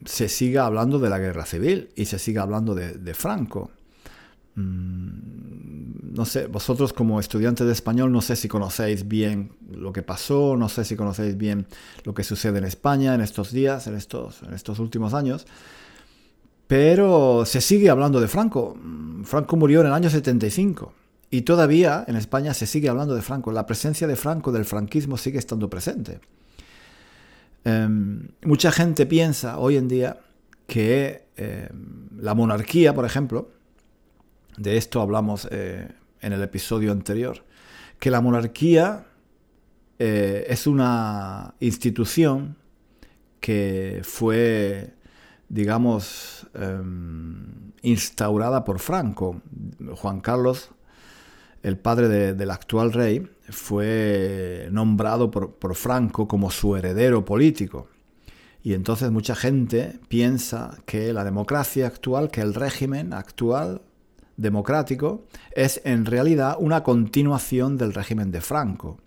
se 0.05 0.29
siga 0.29 0.65
hablando 0.65 0.99
de 0.99 1.09
la 1.09 1.19
guerra 1.19 1.45
civil 1.45 1.89
y 1.95 2.05
se 2.05 2.19
siga 2.19 2.43
hablando 2.43 2.75
de, 2.75 3.13
Franco. 3.13 3.71
Mm, 4.55 6.13
no 6.13 6.25
sé, 6.25 6.47
vosotros 6.47 6.93
como 6.93 7.19
estudiantes 7.19 7.65
de 7.65 7.73
español 7.73 8.11
no 8.11 8.21
sé 8.21 8.35
si 8.35 8.47
conocéis 8.47 9.07
bien 9.07 9.51
lo 9.71 9.91
que 9.91 10.03
pasó, 10.03 10.55
no 10.55 10.69
sé 10.69 10.85
si 10.85 10.95
conocéis 10.95 11.37
bien 11.37 11.65
lo 12.03 12.13
que 12.13 12.23
sucede 12.23 12.59
en 12.59 12.65
España 12.65 13.15
en 13.15 13.21
estos 13.21 13.51
días, 13.51 13.87
en 13.87 13.95
estos, 13.95 14.43
en 14.43 14.53
estos 14.53 14.77
últimos 14.79 15.13
años, 15.13 15.47
pero 16.67 17.45
se 17.45 17.61
sigue 17.61 17.89
hablando 17.89 18.21
de 18.21 18.27
Franco. 18.27 18.75
Mm, 18.75 19.23
Franco 19.23 19.55
murió 19.55 19.81
en 19.81 19.87
el 19.87 19.93
año 19.93 20.09
75 20.09 20.93
y 21.31 21.41
todavía 21.41 22.05
en 22.07 22.15
España 22.15 22.53
se 22.53 22.67
sigue 22.67 22.89
hablando 22.89 23.15
de 23.15 23.23
Franco. 23.23 23.51
La 23.51 23.65
presencia 23.65 24.05
de 24.05 24.15
Franco, 24.15 24.51
del 24.51 24.65
franquismo, 24.65 25.17
sigue 25.17 25.39
estando 25.39 25.67
presente. 25.67 26.19
Em, 27.65 28.29
mucha 28.43 28.71
gente 28.71 29.05
piensa 29.05 29.57
hoy 29.57 29.77
en 29.77 29.87
día 29.87 30.19
que 30.67 31.25
em, 31.35 32.09
la 32.17 32.33
monarquía, 32.33 32.93
por 32.93 33.05
ejemplo, 33.05 33.51
de 34.57 34.77
esto 34.77 35.01
hablamos 35.01 35.47
eh, 35.51 35.87
en 36.21 36.33
el 36.33 36.41
episodio 36.43 36.91
anterior, 36.91 37.43
que 37.99 38.11
la 38.11 38.21
monarquía 38.21 39.05
eh, 39.99 40.45
es 40.49 40.67
una 40.67 41.55
institución 41.59 42.57
que 43.39 44.01
fue, 44.03 44.93
digamos, 45.49 46.47
em, 46.53 47.71
instaurada 47.81 48.63
por 48.63 48.79
Franco. 48.79 49.41
Juan 49.95 50.21
Carlos 50.21 50.71
el 51.63 51.77
padre 51.77 52.33
del 52.33 52.51
actual 52.51 52.91
rey, 52.91 53.25
fue 53.53 54.67
nombrado 54.71 55.31
por, 55.31 55.75
Franco 55.75 56.27
como 56.27 56.51
su 56.51 56.75
heredero 56.75 57.23
político. 57.23 57.87
Y 58.63 58.73
entonces 58.73 59.11
mucha 59.11 59.35
gente 59.35 59.99
piensa 60.07 60.77
que 60.85 61.13
la 61.13 61.23
democracia 61.23 61.87
actual, 61.87 62.31
que 62.31 62.41
el 62.41 62.53
régimen 62.53 63.13
actual 63.13 63.81
democrático, 64.37 65.25
es 65.55 65.81
en 65.83 66.05
realidad 66.05 66.55
una 66.59 66.83
continuación 66.83 67.77
del 67.77 67.93
régimen 67.93 68.31
de 68.31 68.41
Franco. 68.41 68.99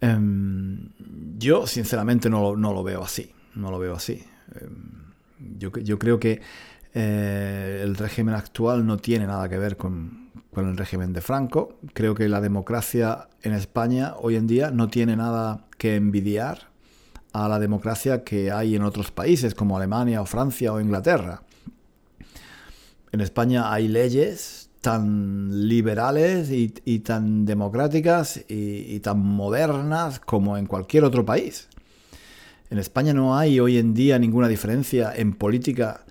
Em, 0.00 0.90
yo 1.38 1.66
sinceramente 1.66 2.30
no, 2.30 2.54
lo 2.54 2.82
veo 2.82 3.02
así, 3.02 3.30
no 3.54 3.70
lo 3.70 3.78
veo 3.78 3.94
así. 3.94 4.24
Em, 4.54 5.58
yo, 5.58 5.70
yo, 5.70 5.98
creo 5.98 6.18
que 6.20 6.40
eh, 6.94 7.80
el 7.82 7.96
régimen 7.96 8.34
actual 8.34 8.86
no 8.86 8.98
tiene 8.98 9.26
nada 9.26 9.48
que 9.48 9.58
ver 9.58 9.76
con, 9.76 10.19
con 10.52 10.68
el 10.68 10.76
régimen 10.76 11.12
de 11.12 11.20
Franco. 11.20 11.78
Creo 11.92 12.14
que 12.14 12.28
la 12.28 12.40
democracia 12.40 13.28
en 13.42 13.52
España 13.52 14.14
hoy 14.20 14.36
en 14.36 14.46
día 14.46 14.70
no 14.70 14.88
tiene 14.88 15.16
nada 15.16 15.66
que 15.78 15.96
envidiar 15.96 16.70
a 17.32 17.48
la 17.48 17.58
democracia 17.58 18.24
que 18.24 18.50
hay 18.50 18.74
en 18.74 18.82
otros 18.82 19.10
países 19.10 19.54
como 19.54 19.76
Alemania 19.76 20.20
o 20.20 20.26
Francia 20.26 20.72
o 20.72 20.80
Inglaterra. 20.80 21.42
En 23.12 23.20
España 23.20 23.72
hay 23.72 23.88
leyes 23.88 24.70
tan 24.80 25.68
liberales 25.68 26.50
y, 26.50 26.68
tan 27.00 27.44
democráticas 27.44 28.40
y, 28.48 28.98
tan 29.00 29.18
modernas 29.18 30.20
como 30.20 30.56
en 30.56 30.66
cualquier 30.66 31.04
otro 31.04 31.24
país. 31.24 31.68
En 32.70 32.78
España 32.78 33.12
no 33.12 33.36
hay 33.36 33.60
hoy 33.60 33.78
en 33.78 33.94
día 33.94 34.18
ninguna 34.18 34.48
diferencia 34.48 35.12
en 35.14 35.34
política 35.34 36.04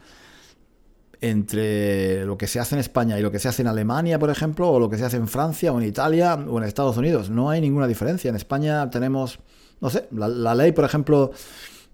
entre 1.22 2.26
lo 2.26 2.38
que 2.38 2.48
se 2.48 2.60
hace 2.60 2.76
en 2.76 2.80
España 2.80 3.20
y 3.20 3.22
lo 3.22 3.32
que 3.32 3.40
se 3.40 3.50
hace 3.50 3.62
en 3.62 3.68
Alemania, 3.68 4.20
por 4.20 4.30
ejemplo, 4.30 4.70
o 4.70 4.80
lo 4.80 4.90
que 4.90 4.98
se 4.98 5.06
hace 5.06 5.18
en 5.18 5.28
Francia 5.28 5.72
o 5.74 5.80
en 5.80 5.88
Italia 5.88 6.36
o 6.36 6.58
en 6.58 6.64
Estados 6.64 6.98
Unidos. 6.98 7.30
No 7.30 7.50
hay 7.50 7.62
ninguna 7.62 7.88
diferencia. 7.88 8.30
En 8.30 8.36
España 8.36 8.90
tenemos, 8.90 9.40
no 9.82 9.90
sé, 9.90 10.08
la, 10.12 10.56
ley, 10.56 10.72
por 10.72 10.86
ejemplo, 10.86 11.32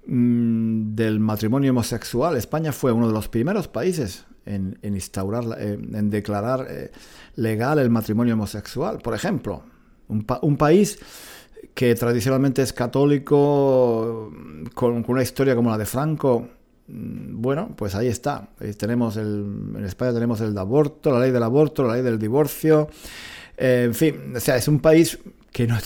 mm, 0.05 0.96
del 0.96 1.20
matrimonio 1.20 1.72
homosexual. 1.72 2.38
España 2.38 2.72
fue 2.72 2.91
uno 2.91 3.08
de 3.08 3.13
los 3.13 3.27
primeros 3.27 3.67
países 3.67 4.25
en, 4.46 4.77
instaurar, 4.84 5.44
en 5.59 6.09
declarar 6.09 6.68
eh, 6.70 6.92
legal 7.35 7.79
el 7.79 7.90
matrimonio 7.90 8.35
homosexual, 8.35 9.00
por 9.00 9.16
ejemplo. 9.16 9.64
Un, 10.07 10.57
país 10.57 11.00
que 11.74 11.96
tradicionalmente 11.96 12.61
es 12.61 12.74
católico, 12.74 14.31
con, 14.75 15.03
una 15.07 15.24
historia 15.24 15.55
como 15.55 15.72
la 15.72 15.79
de 15.79 15.85
Franco, 15.88 16.48
bueno, 16.87 17.74
pues 17.75 17.95
ahí 17.95 18.07
está. 18.07 18.50
Eh, 18.59 18.74
tenemos 18.74 19.17
el, 19.17 19.74
en 19.75 19.85
España 19.85 20.13
tenemos 20.13 20.41
el 20.41 20.57
aborto, 20.57 21.11
la 21.11 21.19
ley 21.19 21.31
del 21.31 21.43
aborto, 21.43 21.83
la 21.83 21.93
ley 21.93 22.03
del 22.03 22.19
divorcio. 22.19 22.89
Eh, 23.57 23.83
en 23.85 23.95
fin, 23.95 24.33
o 24.35 24.39
sea, 24.39 24.55
es 24.57 24.67
un 24.67 24.79
país 24.79 25.17
que 25.51 25.67
no, 25.67 25.77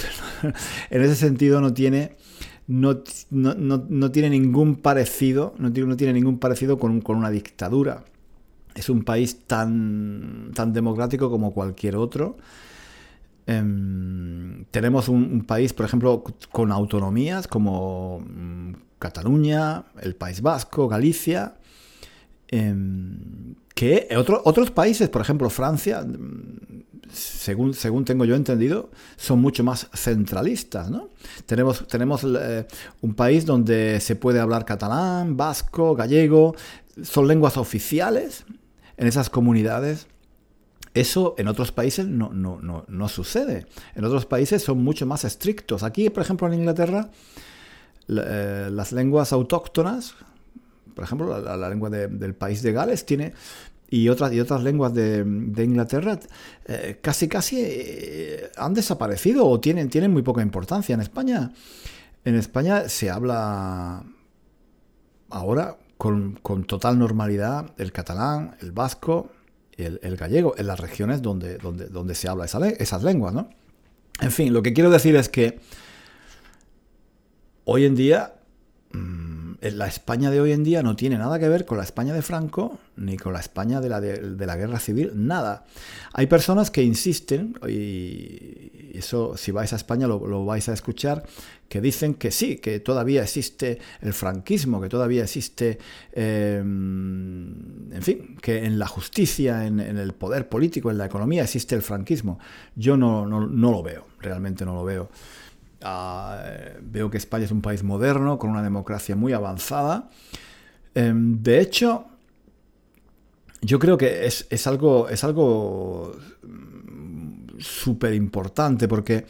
en 0.89 1.01
ese 1.01 1.15
sentido 1.15 1.61
no 1.61 1.73
tiene, 1.73 2.17
no, 2.67 3.01
no, 3.31 4.11
tiene 4.11 4.29
ningún 4.29 4.77
parecido, 4.77 5.55
no 5.57 5.71
tiene, 5.71 5.95
no 5.95 6.13
ningún 6.13 6.39
parecido 6.39 6.77
con, 6.77 7.01
con, 7.01 7.17
una 7.17 7.29
dictadura. 7.29 8.03
Es 8.75 8.89
un 8.89 9.03
país 9.03 9.45
tan, 9.47 10.51
tan 10.53 10.73
democrático 10.73 11.29
como 11.29 11.53
cualquier 11.53 11.95
otro. 11.95 12.37
Em, 13.47 14.65
tenemos 14.65 15.09
un, 15.09 15.23
un, 15.23 15.41
país, 15.45 15.73
por 15.73 15.85
ejemplo, 15.85 16.23
con 16.51 16.71
autonomías 16.71 17.47
como 17.47 18.19
mm, 18.19 18.73
Cataluña, 18.99 19.85
el 20.01 20.15
País 20.15 20.41
Vasco, 20.41 20.87
Galicia, 20.87 21.55
em, 22.47 23.55
que 23.73 24.09
otros 24.13 24.71
países, 24.71 25.07
por 25.09 25.21
ejemplo 25.21 25.49
Francia, 25.49 26.05
según, 27.11 27.73
según 27.73 28.05
tengo 28.05 28.25
yo 28.25 28.35
entendido, 28.35 28.89
son 29.15 29.39
mucho 29.39 29.63
más 29.63 29.87
centralistas. 29.93 30.89
¿no? 30.89 31.09
Tenemos, 31.45 31.87
tenemos 31.87 32.23
eh, 32.23 32.67
un 33.01 33.13
país 33.13 33.45
donde 33.45 33.99
se 33.99 34.15
puede 34.15 34.39
hablar 34.39 34.65
catalán, 34.65 35.37
vasco, 35.37 35.95
gallego, 35.95 36.55
son 37.03 37.27
lenguas 37.27 37.57
oficiales 37.57 38.45
en 38.97 39.07
esas 39.07 39.29
comunidades. 39.29 40.07
Eso 40.93 41.35
en 41.37 41.47
otros 41.47 41.71
países 41.71 42.07
no, 42.07 42.31
no, 42.33 42.59
no, 42.61 42.83
no 42.87 43.09
sucede. 43.09 43.65
En 43.95 44.03
otros 44.03 44.25
países 44.25 44.63
son 44.63 44.83
mucho 44.83 45.05
más 45.05 45.23
estrictos. 45.23 45.83
Aquí, 45.83 46.09
por 46.09 46.23
ejemplo, 46.23 46.47
en 46.47 46.55
Inglaterra, 46.55 47.09
eh, 48.09 48.69
las 48.71 48.91
lenguas 48.91 49.31
autóctonas, 49.31 50.15
por 50.95 51.03
ejemplo, 51.03 51.39
la, 51.39 51.69
lengua 51.69 51.89
del 51.89 52.35
país 52.35 52.61
de 52.61 52.73
Gales 52.73 53.05
tiene 53.05 53.33
y 53.89 54.09
otras, 54.09 54.33
y 54.33 54.39
otras 54.39 54.63
lenguas 54.63 54.93
de, 54.93 55.23
Inglaterra 55.57 56.19
eh, 56.65 56.99
casi 57.01 57.27
casi 57.27 57.61
eh, 57.61 58.51
han 58.57 58.73
desaparecido 58.73 59.47
o 59.47 59.59
tienen, 59.59 59.89
tienen 59.89 60.11
muy 60.11 60.21
poca 60.21 60.41
importancia. 60.41 60.93
En 60.93 61.01
España, 61.01 61.51
en 62.25 62.35
España 62.35 62.89
se 62.89 63.09
habla 63.09 64.03
ahora 65.29 65.77
con, 65.97 66.35
total 66.67 66.99
normalidad 66.99 67.71
el 67.77 67.91
catalán, 67.91 68.55
el 68.61 68.71
vasco, 68.71 69.31
el, 69.77 69.99
el, 70.03 70.17
gallego, 70.17 70.55
en 70.57 70.67
las 70.67 70.79
regiones 70.79 71.21
donde, 71.21 71.57
donde, 71.57 71.87
donde 71.87 72.15
se 72.15 72.27
habla 72.27 72.45
esas 72.45 73.03
lenguas, 73.03 73.33
¿no? 73.33 73.49
En 74.21 74.31
fin, 74.31 74.53
lo 74.53 74.61
que 74.61 74.73
quiero 74.73 74.89
decir 74.89 75.15
es 75.15 75.29
que 75.29 75.59
hoy 77.71 77.85
en 77.85 77.95
día, 77.95 78.33
mm, 78.93 79.53
la 79.61 79.85
España 79.85 80.31
de 80.31 80.41
hoy 80.41 80.53
en 80.53 80.63
día 80.63 80.81
no 80.81 80.95
tiene 80.95 81.19
nada 81.19 81.37
que 81.37 81.47
ver 81.47 81.65
con 81.65 81.77
la 81.77 81.83
España 81.83 82.13
de 82.13 82.23
Franco 82.23 82.79
ni 82.95 83.15
con 83.15 83.31
la 83.31 83.39
España 83.39 83.79
de 83.79 83.89
la, 83.89 84.01
de, 84.01 84.45
la 84.45 84.55
guerra 84.55 84.79
civil, 84.79 85.11
nada. 85.13 85.65
Hay 86.13 86.25
personas 86.25 86.71
que 86.71 86.81
insisten, 86.81 87.59
y 87.67 88.97
eso 88.97 89.37
si 89.37 89.51
vais 89.51 89.71
a 89.71 89.75
España 89.75 90.07
lo, 90.07 90.45
vais 90.45 90.67
a 90.67 90.73
escuchar, 90.73 91.23
que 91.67 91.79
dicen 91.79 92.15
que 92.15 92.31
sí, 92.31 92.57
que 92.57 92.79
todavía 92.79 93.21
existe 93.21 93.77
el 94.01 94.13
franquismo, 94.13 94.81
que 94.81 94.89
todavía 94.89 95.23
existe, 95.23 95.77
em, 96.11 97.93
en 97.93 98.01
fin, 98.01 98.37
que 98.41 98.65
en 98.65 98.79
la 98.79 98.87
justicia, 98.87 99.67
en, 99.67 99.79
el 99.79 100.13
poder 100.13 100.49
político, 100.49 100.89
en 100.89 100.97
la 100.97 101.05
economía 101.05 101.43
existe 101.43 101.75
el 101.75 101.83
franquismo. 101.83 102.39
Yo 102.75 102.97
no, 102.97 103.27
no 103.27 103.71
lo 103.71 103.83
veo, 103.83 104.07
realmente 104.19 104.65
no 104.65 104.73
lo 104.73 104.83
veo. 104.83 105.11
Ah, 105.81 106.43
veo 106.81 107.09
que 107.09 107.17
España 107.17 107.45
es 107.45 107.51
un 107.51 107.61
país 107.61 107.83
moderno, 107.83 108.37
con 108.37 108.49
una 108.49 108.63
democracia 108.63 109.15
muy 109.15 109.33
avanzada. 109.33 110.09
Em, 110.93 111.41
de 111.41 111.61
hecho, 111.61 112.05
yo 113.61 113.79
creo 113.79 113.97
que 113.97 114.25
es, 114.25 114.67
algo, 114.67 115.09
es 115.09 115.23
algo 115.23 116.15
mm, 116.43 117.59
súper 117.59 118.13
importante 118.13 118.87
porque 118.87 119.25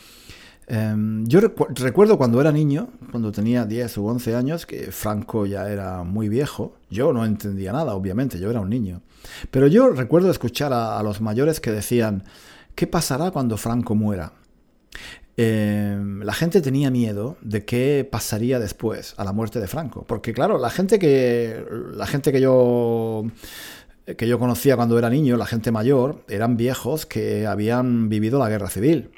em, 0.67 1.25
yo 1.25 1.39
recuerdo 1.39 2.17
cuando 2.17 2.39
era 2.41 2.51
niño, 2.51 2.89
cuando 3.11 3.31
tenía 3.31 3.65
10 3.65 3.97
o 3.99 4.03
11 4.05 4.35
años, 4.35 4.65
que 4.65 4.91
Franco 4.91 5.45
ya 5.45 5.69
era 5.69 6.03
muy 6.03 6.29
viejo. 6.29 6.77
Yo 6.89 7.13
no 7.13 7.25
entendía 7.25 7.71
nada, 7.71 7.93
obviamente, 7.95 8.39
yo 8.39 8.49
era 8.49 8.61
un 8.61 8.69
niño. 8.69 9.01
Pero 9.51 9.67
yo 9.67 9.89
recuerdo 9.89 10.31
escuchar 10.31 10.73
a 10.73 11.01
los 11.03 11.21
mayores 11.21 11.59
que 11.59 11.71
decían, 11.71 12.23
¿qué 12.75 12.87
pasará 12.87 13.31
cuando 13.31 13.57
Franco 13.57 13.95
muera? 13.95 14.33
Em, 15.41 16.21
la 16.21 16.33
gente 16.33 16.59
tenía 16.59 16.91
miedo 16.91 17.37
de 17.39 17.63
qué 17.63 18.05
pasaría 18.09 18.59
después 18.59 19.13
a 19.15 19.23
la 19.23 19.31
muerte 19.31 19.61
de 19.61 19.67
Franco. 19.67 20.03
Porque 20.05 20.33
claro, 20.33 20.57
la 20.57 20.69
gente 20.69 20.99
que, 20.99 21.63
la 21.93 22.05
gente 22.07 22.33
que 22.33 22.41
yo 22.41 23.23
que 24.17 24.27
yo 24.27 24.37
conocía 24.37 24.75
cuando 24.75 24.97
era 24.97 25.09
niño, 25.09 25.37
la 25.37 25.45
gente 25.45 25.71
mayor, 25.71 26.25
eran 26.27 26.57
viejos 26.57 27.05
que 27.05 27.47
habían 27.47 28.09
vivido 28.09 28.37
la 28.37 28.49
guerra 28.49 28.69
civil. 28.69 29.11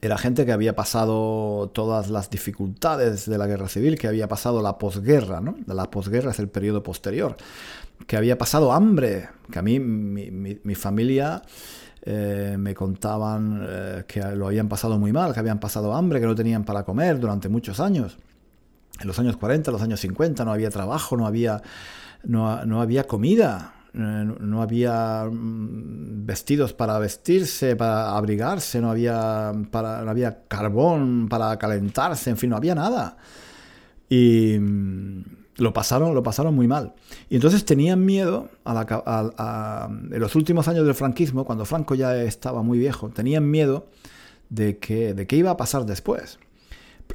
era 0.00 0.18
gente 0.18 0.44
que 0.44 0.52
había 0.52 0.74
pasado 0.74 1.70
todas 1.72 2.10
las 2.10 2.30
dificultades 2.30 3.26
de 3.26 3.38
la 3.38 3.46
guerra 3.46 3.68
civil, 3.68 3.96
que 3.96 4.08
había 4.08 4.26
pasado 4.26 4.60
la 4.60 4.76
posguerra, 4.78 5.40
¿no? 5.40 5.56
La 5.66 5.88
posguerra 5.90 6.32
es 6.32 6.40
el 6.40 6.48
periodo 6.48 6.82
posterior, 6.82 7.36
que 8.08 8.16
había 8.16 8.38
pasado 8.38 8.72
hambre, 8.72 9.28
que 9.52 9.58
a 9.58 9.62
mí, 9.62 9.78
mi, 9.78 10.74
familia 10.74 11.42
eh, 12.10 12.56
me 12.58 12.74
contaban 12.74 13.66
eh, 13.68 14.04
que 14.08 14.22
lo 14.34 14.46
habían 14.46 14.66
pasado 14.66 14.98
muy 14.98 15.12
mal, 15.12 15.34
que 15.34 15.40
habían 15.40 15.60
pasado 15.60 15.94
hambre, 15.94 16.20
que 16.20 16.26
no 16.26 16.34
tenían 16.34 16.64
para 16.64 16.82
comer 16.82 17.20
durante 17.20 17.50
muchos 17.50 17.80
años. 17.80 18.16
En 18.98 19.06
los 19.06 19.18
años 19.18 19.36
40, 19.36 19.70
los 19.70 19.82
años 19.82 20.00
50 20.00 20.42
no 20.46 20.52
había 20.52 20.70
trabajo, 20.70 21.18
no 21.18 21.26
había, 21.26 21.60
no, 22.24 22.64
no 22.64 22.80
había 22.80 23.04
comida. 23.04 23.74
Eh, 23.92 23.98
no 24.40 24.62
había 24.62 25.28
mm, 25.30 26.24
vestidos 26.24 26.72
para 26.72 26.98
vestirse, 26.98 27.76
para 27.76 28.16
abrigarse, 28.16 28.80
no 28.80 28.90
había, 28.90 29.52
para, 29.70 30.00
no 30.02 30.10
había 30.10 30.44
carbón 30.48 31.28
para 31.28 31.58
calentarse, 31.58 32.30
en 32.30 32.38
fin, 32.38 32.48
no 32.48 32.56
había 32.56 32.74
nada. 32.74 33.18
Y 34.08 34.56
mm, 34.58 35.24
lo 35.58 35.72
pasaron, 35.72 36.14
lo 36.14 36.22
pasaron 36.22 36.54
muy 36.54 36.66
mal. 36.66 36.94
Y 37.28 37.34
entonces 37.34 37.64
tenían 37.64 38.04
miedo 38.04 38.48
en 38.64 40.20
los 40.20 40.34
últimos 40.34 40.68
años 40.68 40.86
del 40.86 40.94
franquismo, 40.94 41.44
cuando 41.44 41.64
Franco 41.64 41.94
ya 41.94 42.16
estaba 42.22 42.62
muy 42.62 42.78
viejo, 42.78 43.10
tenían 43.10 43.50
miedo 43.50 43.88
de 44.48 44.78
que, 44.78 45.12
de 45.14 45.26
qué 45.26 45.36
iba 45.36 45.50
a 45.50 45.56
pasar 45.56 45.84
después. 45.84 46.38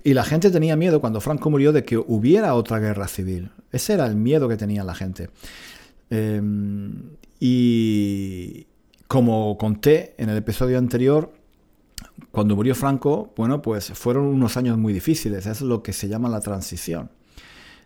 Y 0.04 0.14
la 0.14 0.24
gente 0.24 0.52
tenía 0.52 0.76
miedo 0.76 1.00
cuando 1.02 1.22
Franco 1.22 1.50
murió 1.50 1.72
de 1.72 1.84
que 1.84 1.98
hubiera 1.98 2.54
otra 2.56 2.80
guerra 2.80 3.08
civil. 3.08 3.52
Ese 3.72 3.94
era 3.94 4.06
el 4.06 4.16
miedo 4.16 4.50
que 4.50 4.58
tenía 4.58 4.84
la 4.84 4.96
gente. 4.96 5.30
Em, 6.10 7.16
y 7.40 8.68
como 9.08 9.58
conté 9.58 10.16
en 10.18 10.30
el 10.30 10.38
episodio 10.38 10.78
anterior, 10.78 11.32
cuando 12.32 12.56
murió 12.56 12.76
Franco, 12.76 13.32
bueno, 13.38 13.62
pues 13.62 13.92
fueron 13.94 14.26
unos 14.26 14.58
años 14.58 14.78
muy 14.78 14.92
difíciles, 14.92 15.46
es 15.46 15.62
lo 15.62 15.82
que 15.82 15.94
se 15.94 16.08
llama 16.08 16.30
la 16.30 16.42
transición, 16.42 17.10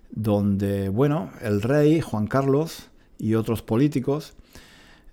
donde, 0.10 0.90
bueno, 0.90 1.32
el 1.42 1.62
rey 1.62 2.02
Juan 2.02 2.28
Carlos 2.28 2.90
y 3.18 3.36
otros 3.36 3.62
políticos 3.62 4.34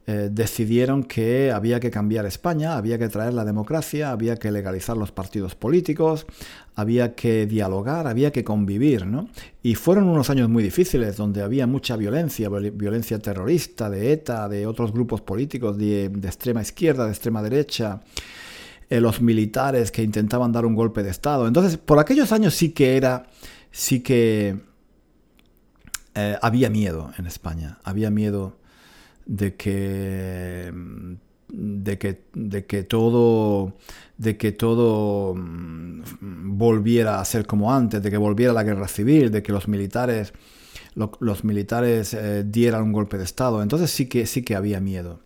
eh, 0.07 0.29
decidieron 0.31 1.03
que 1.03 1.51
había 1.51 1.81
que 1.81 1.91
cambiar 1.91 2.27
España, 2.27 2.77
había 2.77 2.99
que 2.99 3.09
traer 3.09 3.33
la 3.33 3.43
democracia, 3.43 4.11
había 4.11 4.37
que 4.37 4.53
legalizar 4.53 4.99
los 4.99 5.13
partidos 5.13 5.55
políticos, 5.55 6.27
había 6.75 7.15
que 7.15 7.47
dialogar, 7.47 8.07
había 8.07 8.31
que 8.31 8.45
convivir, 8.45 9.07
¿no? 9.07 9.31
Y 9.63 9.77
fueron 9.77 10.07
unos 10.09 10.29
años 10.29 10.51
muy 10.51 10.63
difíciles, 10.63 11.17
donde 11.17 11.41
había 11.41 11.67
mucha 11.67 11.97
violencia, 11.97 12.51
violencia 12.51 13.19
terrorista, 13.19 13.89
de 13.89 14.13
ETA, 14.13 14.47
de 14.51 14.67
otros 14.67 14.93
grupos 14.93 15.23
políticos 15.23 15.79
de, 15.79 16.05
extrema 16.05 16.61
izquierda, 16.61 17.07
de 17.07 17.13
extrema 17.13 17.43
derecha, 17.43 18.03
eh, 18.91 19.01
los 19.01 19.23
militares 19.23 19.91
que 19.91 20.03
intentaban 20.03 20.53
dar 20.53 20.67
un 20.67 20.75
golpe 20.75 21.03
de 21.03 21.09
Estado. 21.09 21.49
Entonces, 21.49 21.79
por 21.79 21.99
aquellos 21.99 22.31
años 22.31 22.55
sí 22.55 22.73
que 22.73 22.99
era, 22.99 23.25
sí 23.71 24.01
que 24.01 24.74
eh, 26.15 26.39
había 26.43 26.71
miedo 26.71 27.13
en 27.19 27.27
España, 27.27 27.79
había 27.83 28.11
miedo 28.11 28.57
de 29.27 29.57
que 29.57 30.73
de 31.49 31.99
que, 31.99 32.25
de 32.35 32.67
que 32.67 32.83
todo 32.83 33.75
de 34.17 34.37
que 34.37 34.53
todo 34.53 35.35
mm, 35.35 36.57
volviera 36.57 37.21
a 37.21 37.25
ser 37.25 37.47
como 37.47 37.73
antes, 37.73 38.03
de 38.03 38.11
que 38.11 38.17
volviera 38.17 38.53
la 38.53 38.63
guerra 38.63 38.89
civil, 38.89 39.31
de 39.31 39.43
que 39.43 39.53
los 39.53 39.69
militares 39.69 40.33
los 40.95 41.43
militares 41.43 42.15
eh, 42.15 42.45
dieran 42.47 42.85
un 42.85 42.93
golpe 42.93 43.19
de 43.19 43.25
estado. 43.25 43.63
Entonces 43.63 43.91
sí 43.91 44.07
que 44.07 44.27
sí 44.27 44.43
que 44.43 44.55
había 44.55 44.81
miedo. 44.81 45.21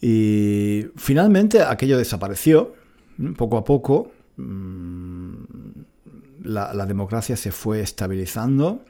Y 0.00 0.86
finalmente 0.96 1.62
aquello 1.62 1.96
desapareció, 1.96 2.74
poco 3.36 3.56
a 3.56 3.64
poco. 3.64 4.10
Mm, 4.36 5.44
la 6.42 6.84
democracia 6.84 7.36
se 7.36 7.52
fue 7.52 7.80
estabilizando 7.80 8.84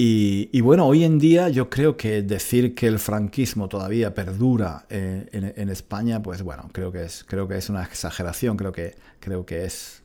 y, 0.00 0.60
bueno, 0.60 0.86
hoy 0.86 1.02
en 1.02 1.18
día 1.18 1.48
yo 1.48 1.68
creo 1.68 1.96
que 1.96 2.22
decir 2.22 2.76
que 2.76 2.86
el 2.86 3.00
franquismo 3.00 3.68
todavía 3.68 4.14
perdura 4.14 4.86
eh, 4.88 5.26
en, 5.32 5.68
España, 5.70 6.22
pues 6.22 6.42
bueno, 6.42 6.70
creo 6.72 6.92
que 6.92 7.02
es, 7.02 7.24
creo 7.24 7.48
que 7.48 7.56
es 7.56 7.68
una 7.68 7.82
exageración, 7.82 8.56
creo 8.56 8.70
que, 8.70 8.94
creo 9.18 9.44
que 9.44 9.64
es, 9.64 10.04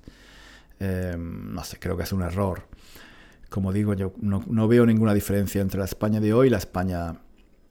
eh, 0.79 1.15
no 1.15 1.63
sé, 1.63 1.77
creo 1.77 1.95
que 1.95 2.01
es 2.01 2.11
un 2.11 2.23
error. 2.23 2.63
Como 3.51 3.71
digo, 3.71 3.93
yo 3.93 4.13
no, 4.19 4.67
veo 4.67 4.83
ninguna 4.87 5.13
diferencia 5.13 5.61
entre 5.61 5.77
la 5.77 5.85
España 5.85 6.19
de 6.19 6.33
hoy 6.33 6.47
y 6.47 6.49
la 6.49 6.57
España 6.57 7.19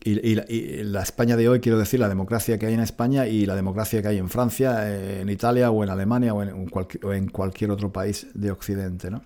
y, 0.04 0.36
la, 0.36 1.02
España 1.02 1.36
de 1.36 1.48
hoy, 1.48 1.58
quiero 1.58 1.76
decir, 1.76 1.98
la 1.98 2.08
democracia 2.08 2.56
que 2.56 2.66
hay 2.66 2.74
en 2.74 2.80
España 2.80 3.26
y 3.26 3.46
la 3.46 3.56
democracia 3.56 4.00
que 4.00 4.06
hay 4.06 4.18
en 4.18 4.28
Francia, 4.28 5.20
en 5.20 5.28
Italia 5.28 5.72
o 5.72 5.82
en 5.82 5.90
Alemania 5.90 6.34
o 6.34 6.42
en, 6.44 6.70
o 7.02 7.12
en 7.12 7.28
cualquier 7.30 7.72
otro 7.72 7.92
país 7.92 8.28
de 8.32 8.52
Occidente, 8.52 9.10
¿no? 9.10 9.22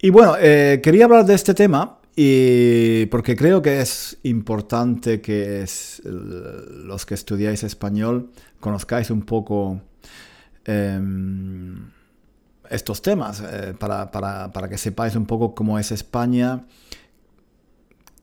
Y 0.00 0.10
bueno, 0.10 0.34
eh, 0.38 0.80
quería 0.82 1.06
hablar 1.06 1.24
de 1.24 1.34
este 1.34 1.54
tema 1.54 1.98
y 2.14 3.06
porque 3.06 3.34
creo 3.34 3.62
que 3.62 3.80
es 3.80 4.18
importante 4.24 5.20
que 5.22 5.64
los 6.04 7.06
que 7.06 7.14
estudiáis 7.14 7.62
español 7.62 8.30
conozcáis 8.60 9.10
un 9.10 9.22
poco 9.22 9.80
em, 10.66 11.90
estos 12.68 13.00
temas, 13.00 13.42
eh, 13.42 13.74
para, 13.78 14.68
que 14.68 14.76
sepáis 14.76 15.16
un 15.16 15.24
poco 15.24 15.54
cómo 15.54 15.78
es 15.78 15.90
España, 15.92 16.66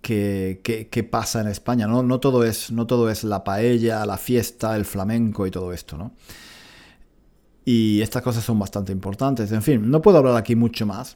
qué, 0.01 1.07
pasa 1.09 1.41
en 1.41 1.47
España. 1.47 1.87
¿no? 1.87 2.03
No, 2.03 2.19
todo 2.19 2.43
es, 2.43 2.71
no 2.71 2.85
todo 2.85 3.09
es 3.09 3.23
la 3.23 3.43
paella, 3.43 4.05
la 4.05 4.17
fiesta, 4.17 4.75
el 4.75 4.85
flamenco 4.85 5.47
y 5.47 5.51
todo 5.51 5.73
esto. 5.73 5.97
¿no? 5.97 6.13
Y 7.65 8.01
estas 8.01 8.21
cosas 8.21 8.43
son 8.43 8.59
bastante 8.59 8.91
importantes. 8.91 9.51
En 9.51 9.63
fin, 9.63 9.89
no 9.89 10.03
puedo 10.03 10.19
hablar 10.19 10.35
aquí 10.35 10.55
mucho 10.55 10.85
más 10.85 11.15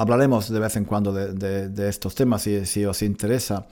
hablaremos 0.00 0.48
de 0.48 0.58
vez 0.58 0.76
en 0.76 0.86
cuando 0.86 1.12
de, 1.12 1.88
estos 1.88 2.14
temas 2.14 2.42
si, 2.42 2.84
os 2.86 3.02
interesa. 3.02 3.66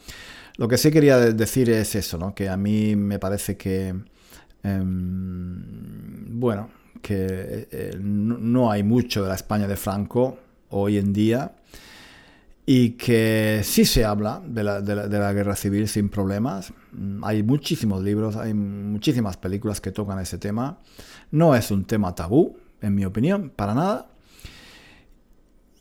Lo 0.57 0.69
que 0.69 0.77
sí 0.77 0.91
quería 0.91 1.17
decir 1.19 1.71
es 1.71 1.95
eso, 1.95 2.19
¿no? 2.19 2.35
que 2.35 2.51
a 2.51 2.57
mí 2.57 2.97
me 2.97 3.19
parece 3.19 3.57
que, 3.57 3.95
em, 4.62 6.38
bueno, 6.38 6.69
que 7.01 7.69
eh, 7.71 7.97
no 7.99 8.71
hay 8.71 8.83
mucho 8.83 9.23
de 9.23 9.29
la 9.31 9.37
España 9.37 9.67
de 9.67 9.77
Franco 9.77 10.38
hoy 10.69 10.99
en 10.99 11.14
día 11.14 11.53
y 12.67 12.91
que 12.91 13.62
sí 13.64 13.87
se 13.87 14.05
habla 14.05 14.43
de 14.45 14.64
la, 14.64 14.83
de 14.83 15.19
la, 15.19 15.33
guerra 15.33 15.57
civil 15.57 15.88
sin 15.88 16.11
problemas. 16.11 16.75
Hay 17.23 17.43
muchísimos 17.43 18.03
libros, 18.03 18.37
hay 18.37 18.53
muchísimas 18.53 19.38
películas 19.38 19.81
que 19.81 19.93
tocan 19.93 20.19
ese 20.19 20.37
tema. 20.37 20.79
No 21.31 21.55
es 21.55 21.71
un 21.71 21.87
tema 21.87 22.14
tabú, 22.14 22.59
en 22.83 22.95
mi 22.95 23.07
opinión, 23.07 23.51
para 23.57 23.73
nada. 23.73 24.09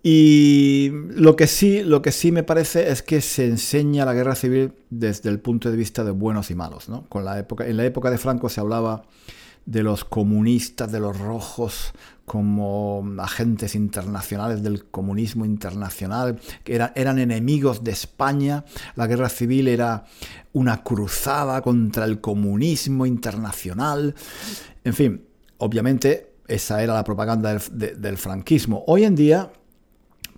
Y 0.09 0.89
lo 1.09 1.35
que 1.35 1.47
sí, 1.47 1.83
lo 1.83 2.01
que 2.01 2.13
sí 2.13 2.31
me 2.31 2.41
parece 2.41 2.91
es 2.91 3.03
que 3.03 3.19
se 3.19 3.45
enseña 3.45 4.05
la 4.05 4.13
guerra 4.13 4.35
civil 4.35 4.71
desde 4.89 5.27
el 5.27 5.41
punto 5.41 5.69
de 5.69 5.75
vista 5.75 6.05
de 6.05 6.11
buenos 6.11 6.49
y 6.49 6.55
malos. 6.55 6.87
¿no? 6.87 7.03
Con 7.09 7.25
la 7.25 7.37
época, 7.37 7.67
en 7.67 7.75
la 7.75 7.83
época 7.83 8.09
de 8.09 8.17
Franco 8.17 8.47
se 8.47 8.61
hablaba 8.61 9.03
de 9.65 9.83
los 9.83 10.05
comunistas, 10.05 10.93
de 10.93 11.01
los 11.01 11.19
rojos, 11.19 11.91
como 12.23 13.05
agentes 13.17 13.75
internacionales 13.75 14.63
del 14.63 14.85
comunismo 14.85 15.43
internacional, 15.43 16.39
que 16.63 16.75
eran 16.95 17.19
enemigos 17.19 17.83
de 17.83 17.91
España. 17.91 18.63
La 18.95 19.07
guerra 19.07 19.27
civil 19.27 19.67
era 19.67 20.05
una 20.53 20.83
cruzada 20.83 21.61
contra 21.61 22.05
el 22.05 22.21
comunismo 22.21 23.05
internacional. 23.05 24.15
En 24.85 24.93
fin, 24.93 25.25
obviamente 25.57 26.31
esa 26.47 26.81
era 26.81 26.93
la 26.93 27.03
propaganda 27.03 27.59
del 27.73 28.17
franquismo. 28.17 28.85
Hoy 28.87 29.03
en 29.03 29.15
día 29.15 29.51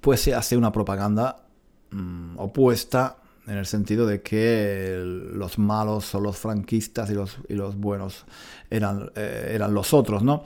pues 0.02 0.22
se 0.22 0.34
hace 0.34 0.58
una 0.58 0.72
propaganda 0.72 1.46
mm, 1.92 2.38
opuesta 2.38 3.18
en 3.48 3.58
el 3.58 3.66
sentido 3.66 4.06
de 4.06 4.22
que 4.22 5.02
los 5.34 5.58
malos 5.58 6.06
son 6.06 6.24
los 6.24 6.38
franquistas 6.38 7.10
y 7.10 7.16
los, 7.16 7.38
y 7.48 7.56
los 7.56 7.76
buenos 7.76 8.26
eran, 8.70 9.12
eh, 9.16 9.52
eran 9.54 9.74
los 9.74 9.94
otros, 9.94 10.22
¿no? 10.22 10.44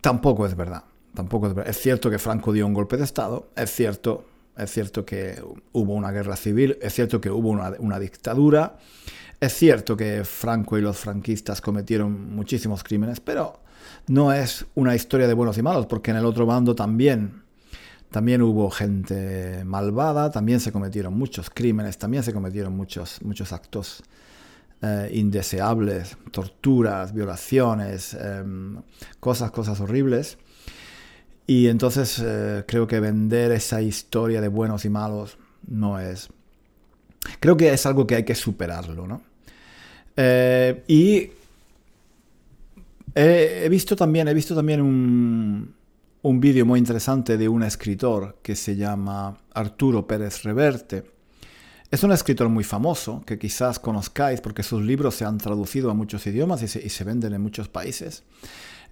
Tampoco 0.00 0.46
es 0.46 0.56
verdad. 0.56 0.84
Tampoco 1.14 1.48
es. 1.48 1.66
Es 1.66 1.78
cierto 1.78 2.10
que 2.10 2.18
Franco 2.18 2.52
dio 2.52 2.66
un 2.66 2.72
golpe 2.72 2.96
de 2.96 3.04
Estado, 3.04 3.50
es 3.56 3.70
cierto, 3.70 4.24
es 4.56 4.70
cierto 4.70 5.04
que 5.04 5.42
hubo 5.72 5.94
una 5.94 6.12
guerra 6.12 6.36
civil, 6.36 6.78
es 6.80 6.94
cierto 6.94 7.20
que 7.20 7.30
hubo 7.30 7.48
una, 7.48 7.72
una 7.78 7.98
dictadura, 7.98 8.76
es 9.40 9.52
cierto 9.52 9.96
que 9.96 10.24
Franco 10.24 10.78
y 10.78 10.80
los 10.80 10.98
franquistas 10.98 11.60
cometieron 11.60 12.34
muchísimos 12.34 12.84
crímenes, 12.84 13.20
pero 13.20 13.60
no 14.06 14.32
es 14.32 14.66
una 14.74 14.94
historia 14.94 15.26
de 15.26 15.34
buenos 15.34 15.58
y 15.58 15.62
malos, 15.62 15.86
porque 15.86 16.10
en 16.10 16.18
el 16.18 16.24
otro 16.24 16.46
bando 16.46 16.74
también 16.74 17.42
también 18.10 18.42
hubo 18.42 18.70
gente 18.70 19.64
malvada, 19.64 20.30
también 20.30 20.60
se 20.60 20.72
cometieron 20.72 21.16
muchos 21.16 21.50
crímenes, 21.50 21.98
también 21.98 22.22
se 22.22 22.32
cometieron 22.32 22.76
muchos, 22.76 23.22
muchos 23.22 23.52
actos 23.52 24.02
eh, 24.82 25.10
indeseables, 25.12 26.16
torturas, 26.30 27.14
violaciones, 27.14 28.14
em, 28.14 28.82
cosas, 29.20 29.50
cosas 29.50 29.80
horribles. 29.80 30.38
Y 31.46 31.68
entonces 31.68 32.22
eh, 32.24 32.64
creo 32.66 32.86
que 32.86 33.00
vender 33.00 33.52
esa 33.52 33.82
historia 33.82 34.40
de 34.40 34.48
buenos 34.48 34.84
y 34.84 34.90
malos 34.90 35.38
no 35.66 35.98
es... 35.98 36.28
Creo 37.38 37.56
que 37.56 37.72
es 37.72 37.86
algo 37.86 38.06
que 38.06 38.16
hay 38.16 38.24
que 38.24 38.34
superarlo, 38.34 39.06
¿no? 39.06 39.22
Eh, 40.16 40.84
y 40.88 41.30
He, 43.14 43.68
visto 43.68 43.96
también, 43.96 44.28
he 44.28 44.34
visto 44.34 44.54
también 44.54 44.80
un, 44.80 45.74
un 46.22 46.40
vídeo 46.40 46.66
muy 46.66 46.78
interesante 46.78 47.38
de 47.38 47.48
un 47.48 47.62
escritor 47.62 48.38
que 48.42 48.54
se 48.54 48.76
llama 48.76 49.38
Arturo 49.54 50.06
Pérez 50.06 50.42
Reverte. 50.42 51.04
Es 51.90 52.04
un 52.04 52.12
escritor 52.12 52.48
muy 52.48 52.62
famoso 52.62 53.22
que 53.26 53.38
quizás 53.38 53.78
conozcáis 53.78 54.40
porque 54.40 54.62
sus 54.62 54.82
libros 54.82 55.14
se 55.14 55.24
han 55.24 55.38
traducido 55.38 55.90
a 55.90 55.94
muchos 55.94 56.26
idiomas 56.26 56.62
y 56.62 56.68
se, 56.68 57.04
venden 57.04 57.32
en 57.32 57.40
muchos 57.40 57.68
países. 57.68 58.22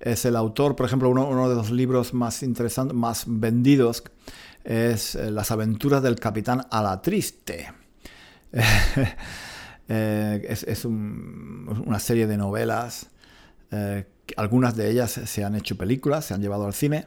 Es 0.01 0.25
el 0.25 0.37
autor, 0.37 0.75
por 0.75 0.87
ejemplo, 0.87 1.11
uno, 1.11 1.49
de 1.49 1.55
los 1.55 1.71
libros 1.71 2.15
más 2.15 2.43
interesantes, 2.43 2.97
más 2.97 3.25
vendidos 3.27 4.03
es 4.65 5.15
eh, 5.15 5.31
Las 5.31 5.51
aventuras 5.51 6.03
del 6.03 6.17
capitán 6.17 6.67
Alatriste. 6.71 7.73
Eh, 9.91 10.45
es, 10.67 10.85
una 10.85 11.99
serie 11.99 12.27
de 12.27 12.37
novelas 12.37 13.07
eh, 13.71 14.05
algunas 14.37 14.77
de 14.77 14.91
ellas 14.91 15.11
se 15.11 15.45
han 15.45 15.55
hecho 15.55 15.77
películas, 15.77 16.27
se 16.27 16.35
han 16.35 16.43
llevado 16.43 16.67
al 16.67 16.75
cine. 16.75 17.07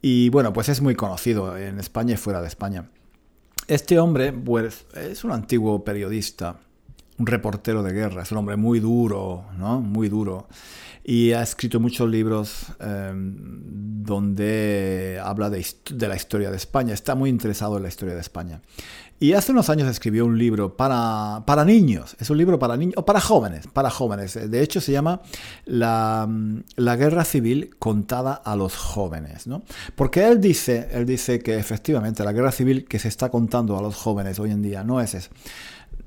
Y 0.00 0.28
bueno, 0.30 0.52
pues 0.52 0.68
es 0.68 0.80
muy 0.80 0.94
conocido 0.94 1.56
en 1.56 1.78
España 1.78 2.14
y 2.14 2.16
fuera 2.16 2.40
de 2.40 2.48
España. 2.48 2.90
Este 3.68 3.98
hombre 3.98 4.32
pues, 4.32 4.86
es 4.94 5.22
un 5.24 5.30
antiguo 5.30 5.84
periodista, 5.84 6.58
un 7.18 7.26
reportero 7.26 7.82
de 7.82 7.92
guerra, 7.92 8.22
es 8.22 8.32
un 8.32 8.38
hombre 8.38 8.56
muy 8.56 8.80
duro, 8.80 9.44
¿no? 9.56 9.80
Muy 9.80 10.08
duro. 10.08 10.48
Y 11.04 11.32
ha 11.32 11.42
escrito 11.42 11.80
muchos 11.80 12.08
libros 12.08 12.66
em, 12.78 13.34
donde 14.04 15.20
habla 15.22 15.50
de, 15.50 15.64
la 16.08 16.14
historia 16.14 16.50
de 16.50 16.56
España. 16.56 16.94
Está 16.94 17.14
muy 17.14 17.28
interesado 17.28 17.76
en 17.76 17.82
la 17.82 17.88
historia 17.88 18.14
de 18.14 18.20
España. 18.20 18.60
Y 19.18 19.34
hace 19.34 19.52
unos 19.52 19.70
años 19.70 19.88
escribió 19.88 20.26
un 20.26 20.36
libro 20.36 20.76
para, 20.76 21.44
para 21.46 21.64
niños, 21.64 22.16
es 22.18 22.28
un 22.28 22.38
libro 22.38 22.58
para 22.58 22.76
niños, 22.76 22.94
o 22.96 23.04
para 23.04 23.20
jóvenes, 23.20 23.68
para 23.68 23.88
jóvenes. 23.88 24.50
De 24.50 24.62
hecho 24.62 24.80
se 24.80 24.90
llama 24.90 25.22
La, 25.64 26.28
la 26.74 26.96
guerra 26.96 27.24
civil 27.24 27.70
contada 27.78 28.34
a 28.34 28.56
los 28.56 28.76
jóvenes, 28.76 29.46
¿no? 29.46 29.62
Porque 29.94 30.26
él 30.26 30.40
dice, 30.40 30.88
él 30.90 31.06
dice 31.06 31.38
que 31.38 31.56
efectivamente 31.56 32.24
la 32.24 32.32
guerra 32.32 32.50
civil 32.50 32.84
que 32.84 32.98
se 32.98 33.06
está 33.06 33.28
contando 33.28 33.78
a 33.78 33.82
los 33.82 33.94
jóvenes 33.94 34.40
hoy 34.40 34.50
en 34.50 34.60
día 34.60 34.82
no 34.82 35.00
es, 35.00 35.14
es 35.14 35.30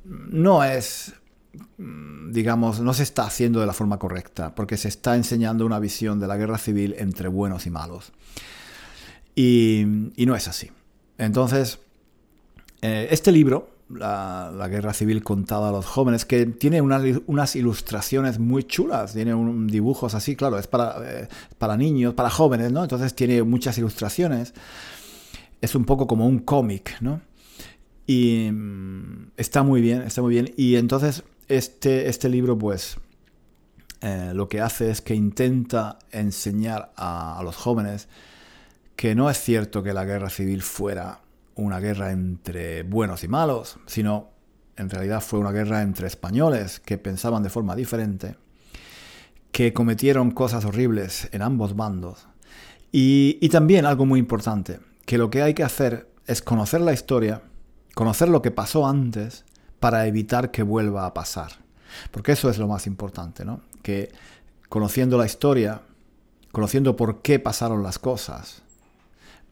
no 0.06 0.64
es 0.64 1.14
digamos, 2.30 2.80
no 2.80 2.94
se 2.94 3.04
está 3.04 3.26
haciendo 3.26 3.60
de 3.60 3.66
la 3.66 3.74
forma 3.74 4.00
correcta, 4.00 4.54
porque 4.56 4.78
se 4.78 4.88
está 4.88 5.16
enseñando 5.16 5.66
una 5.66 5.80
visión 5.80 6.20
de 6.20 6.28
la 6.28 6.38
guerra 6.38 6.58
civil 6.58 6.96
entre 6.98 7.28
buenos 7.28 7.66
y 7.66 7.70
malos. 7.70 8.12
Y, 9.36 9.84
no 10.18 10.36
es 10.36 10.48
así. 10.48 10.72
Entonces, 11.18 11.80
eh, 12.82 13.08
este 13.12 13.32
libro, 13.32 13.70
la, 13.90 14.68
Guerra 14.70 14.94
Civil 14.94 15.24
contada 15.24 15.70
a 15.70 15.72
los 15.72 15.86
jóvenes, 15.86 16.26
que 16.26 16.46
tiene 16.46 16.82
unas 16.82 17.56
ilustraciones 17.56 18.40
muy 18.40 18.64
chulas, 18.64 19.14
tiene 19.14 19.34
un, 19.34 19.68
dibujos 19.68 20.16
así, 20.16 20.36
claro, 20.36 20.58
es 20.58 20.68
para, 20.68 20.96
eh, 21.04 21.28
para 21.58 21.78
niños, 21.78 22.14
para 22.14 22.30
jóvenes, 22.30 22.72
¿no? 22.72 22.84
Entonces 22.84 23.14
tiene 23.14 23.44
muchas 23.44 23.78
ilustraciones. 23.78 24.54
Es 25.62 25.76
un 25.76 25.86
poco 25.86 26.08
como 26.08 26.28
un 26.28 26.40
cómic, 26.40 26.98
¿no? 27.02 27.22
Y 28.08 28.50
mm, 28.52 29.32
está 29.38 29.64
muy 29.64 29.82
bien, 29.82 30.02
está 30.02 30.22
muy 30.22 30.34
bien. 30.34 30.54
Y 30.58 30.76
entonces 30.76 31.24
este, 31.48 32.10
este 32.10 32.30
libro, 32.30 32.58
pues, 32.58 32.98
eh, 34.02 34.32
lo 34.34 34.50
que 34.50 34.62
hace 34.62 34.92
es 34.92 35.02
que 35.02 35.16
intenta 35.16 36.00
enseñar 36.12 36.92
a 36.98 37.42
los 37.44 37.56
jóvenes 37.56 38.08
que 38.96 39.16
no 39.16 39.30
es 39.30 39.40
cierto 39.40 39.84
que 39.84 39.94
la 39.94 40.06
guerra 40.06 40.30
civil 40.30 40.62
fuera 40.62 41.20
una 41.56 41.80
guerra 41.80 42.12
entre 42.12 42.84
buenos 42.84 43.24
y 43.24 43.28
malos, 43.28 43.78
sino 43.86 44.30
en 44.78 44.90
realidad 44.90 45.22
fue 45.22 45.40
una 45.40 45.52
guerra 45.52 45.82
entre 45.82 46.08
españoles 46.08 46.80
que 46.80 46.98
pensaban 46.98 47.44
de 47.44 47.50
forma 47.50 47.76
diferente, 47.76 48.36
que 49.52 49.74
cometieron 49.74 50.32
cosas 50.32 50.66
horribles 50.66 51.30
en 51.32 51.42
ambos 51.42 51.76
bandos. 51.76 52.28
Y, 52.92 53.48
también 53.50 53.86
algo 53.86 54.06
muy 54.06 54.20
importante, 54.20 54.80
que 55.06 55.18
lo 55.18 55.30
que 55.30 55.42
hay 55.42 55.54
que 55.54 55.64
hacer 55.64 56.10
es 56.28 56.42
conocer 56.42 56.82
la 56.82 56.94
historia, 56.94 57.42
conocer 57.94 58.30
lo 58.30 58.42
que 58.42 58.52
pasó 58.52 58.88
antes 58.88 59.46
para 59.86 60.08
evitar 60.08 60.50
que 60.50 60.64
vuelva 60.64 61.06
a 61.06 61.14
pasar. 61.14 61.52
Porque 62.10 62.32
eso 62.32 62.50
es 62.50 62.58
lo 62.58 62.68
más 62.68 62.88
importante, 62.88 63.46
¿no? 63.46 63.62
Que 63.84 64.12
conociendo 64.68 65.16
la 65.16 65.28
historia, 65.28 65.80
conociendo 66.52 66.96
por 66.96 67.22
qué 67.22 67.38
pasaron 67.38 67.84
las 67.84 68.00
cosas, 68.00 68.64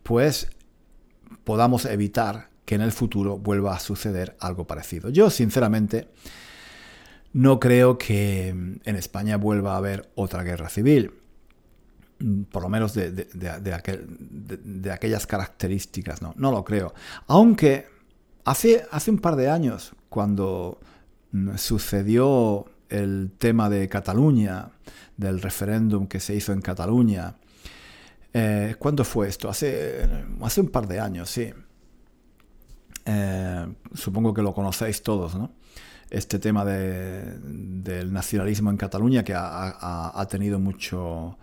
pues 0.01 0.47
podamos 1.43 1.85
evitar 1.85 2.49
que 2.65 2.73
en 2.73 2.81
el 2.81 2.91
futuro 2.91 3.37
vuelva 3.37 3.75
a 3.75 3.79
suceder 3.79 4.35
algo 4.39 4.65
parecido. 4.65 5.11
Yo, 5.11 5.29
sinceramente, 5.29 6.07
no 7.31 7.59
creo 7.59 7.99
que 7.99 8.47
en 8.49 8.95
España 8.95 9.37
vuelva 9.37 9.75
a 9.75 9.77
haber 9.77 10.09
otra 10.15 10.41
guerra 10.41 10.69
civil, 10.69 11.11
por 12.51 12.63
lo 12.63 12.69
menos 12.69 12.95
de, 12.95 14.91
aquellas 14.91 15.27
características, 15.27 16.23
¿no? 16.23 16.33
no 16.37 16.49
lo 16.49 16.65
creo. 16.65 16.95
Aunque 17.27 17.93
hace, 18.45 18.85
un 19.07 19.19
par 19.19 19.35
de 19.35 19.49
años, 19.49 19.93
cuando 20.13 20.79
sucedió 21.57 22.65
el 22.87 23.31
tema 23.39 23.67
de 23.67 23.89
Cataluña, 23.89 24.69
del 25.17 25.41
referéndum 25.41 26.05
que 26.05 26.19
se 26.19 26.35
hizo 26.35 26.53
en 26.53 26.61
Cataluña, 26.61 27.37
eh, 28.31 28.75
¿Cuándo 28.77 29.03
fue 29.03 29.27
esto? 29.27 29.49
Hace, 29.49 30.07
hace 30.41 30.61
un 30.61 30.69
par 30.69 30.87
de 30.87 30.99
años, 30.99 31.29
sí. 31.29 31.51
Eh, 33.05 33.67
supongo 33.93 34.33
que 34.35 34.43
lo 34.43 34.53
conocéis 34.53 35.01
todos, 35.01 35.35
¿no? 35.35 35.51
Este 36.11 36.37
tema 36.37 36.63
del 36.63 38.13
nacionalismo 38.13 38.69
en 38.69 38.77
Cataluña 38.77 39.23
que 39.23 39.33
ha, 39.35 40.27
tenido 40.29 40.59
mucho, 40.59 41.39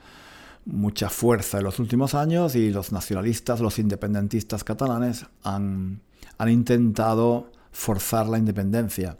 mucha 0.65 1.11
fuerza 1.11 1.59
en 1.59 1.65
los 1.65 1.81
últimos 1.81 2.15
años 2.15 2.55
y 2.55 2.71
los 2.71 2.93
nacionalistas, 2.93 3.59
los 3.61 3.81
independentistas 3.81 4.63
catalanes 4.63 5.27
han, 5.43 6.03
han 6.39 6.49
intentado 6.49 7.51
forzar 7.73 8.27
la 8.27 8.39
independencia 8.39 9.17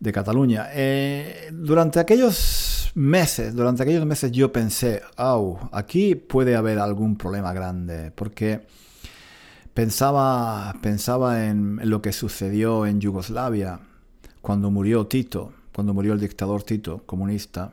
de 0.00 0.12
Cataluña. 0.12 0.68
Eh, 0.72 1.50
durante 1.52 2.00
aquellos 2.00 2.90
meses, 2.94 3.54
durante 3.54 3.82
aquellos 3.82 4.04
meses 4.04 4.32
yo 4.32 4.52
pensé, 4.52 5.02
oh, 5.16 5.58
aquí 5.72 6.14
puede 6.14 6.56
haber 6.56 6.78
algún 6.78 7.16
problema 7.16 7.52
grande, 7.52 8.10
porque 8.10 8.66
pensaba, 9.74 10.74
pensaba 10.82 11.46
en 11.46 11.78
lo 11.88 12.02
que 12.02 12.12
sucedió 12.12 12.84
en 12.86 13.00
Yugoslavia 13.00 13.80
cuando 14.40 14.70
murió 14.70 15.06
Tito, 15.06 15.52
cuando 15.74 15.94
murió 15.94 16.12
el 16.12 16.20
dictador 16.20 16.64
Tito, 16.64 17.02
comunista, 17.06 17.72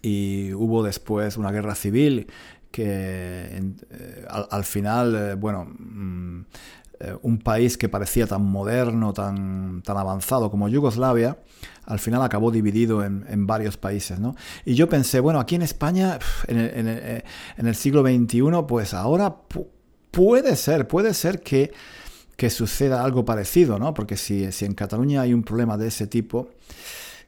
y 0.00 0.52
hubo 0.52 0.82
después 0.82 1.36
una 1.36 1.50
guerra 1.52 1.74
civil 1.74 2.26
que 2.70 2.84
eh, 2.88 4.26
al, 4.28 4.64
final, 4.64 5.14
eh, 5.14 5.34
bueno, 5.34 5.66
mm, 5.66 6.44
eh, 7.04 7.16
un 7.22 7.38
país 7.38 7.76
que 7.76 7.88
parecía 7.88 8.28
tan 8.28 8.44
moderno, 8.44 9.12
tan, 9.12 9.82
tan 9.82 9.96
avanzado 9.96 10.52
como 10.52 10.68
Yugoslavia, 10.68 11.36
al 11.84 11.98
final 11.98 12.22
acabó 12.22 12.52
dividido 12.52 13.04
en, 13.04 13.44
varios 13.44 13.76
países. 13.76 14.20
¿no? 14.20 14.36
Y 14.64 14.74
yo 14.74 14.88
pensé, 14.88 15.18
bueno, 15.18 15.40
aquí 15.40 15.56
en 15.56 15.62
España, 15.62 16.20
en 16.46 16.58
el, 16.58 16.70
eh, 16.86 17.24
en 17.56 17.66
el, 17.66 17.74
siglo 17.74 18.02
XXI, 18.02 18.42
pues 18.68 18.94
ahora 18.94 19.34
puede 20.12 20.54
ser, 20.54 20.86
puede 20.86 21.12
ser 21.12 21.40
que, 21.40 21.72
que 22.36 22.50
suceda 22.50 23.02
algo 23.02 23.24
parecido, 23.24 23.80
¿no? 23.80 23.94
porque 23.94 24.16
si, 24.16 24.52
si 24.52 24.64
en 24.64 24.74
Cataluña 24.74 25.22
hay 25.22 25.34
un 25.34 25.42
problema 25.42 25.76
de 25.76 25.88
ese 25.88 26.06
tipo, 26.06 26.50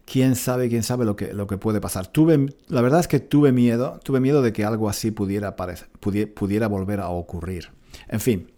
quién 0.04 0.36
sabe, 0.36 0.68
quién 0.68 0.84
sabe 0.84 1.04
lo 1.04 1.16
que, 1.16 1.32
lo 1.32 1.48
que 1.48 1.58
puede 1.58 1.80
pasar. 1.80 2.06
Tuve, 2.06 2.46
la 2.68 2.80
verdad 2.80 3.00
es 3.00 3.08
que 3.08 3.18
tuve 3.18 3.50
miedo, 3.50 3.98
tuve 4.04 4.20
miedo 4.20 4.40
de 4.40 4.52
que 4.52 4.64
algo 4.64 4.88
así 4.88 5.10
pudiera, 5.10 5.56
pudiera 5.56 6.68
volver 6.68 7.00
a 7.00 7.08
ocurrir. 7.08 7.70
En 8.08 8.20
fin, 8.20 8.53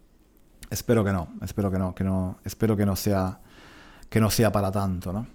Espero 0.70 1.04
que 1.04 1.12
no, 1.12 1.28
espero 1.42 1.70
que 1.70 1.78
no, 1.78 1.94
que 1.94 2.04
no, 2.04 2.38
espero 2.44 2.76
que 2.76 2.86
no 2.86 2.96
sea, 2.96 3.40
que 4.08 4.20
no 4.20 4.30
sea 4.30 4.50
para 4.50 4.70
tanto, 4.72 5.12
¿no? 5.12 5.26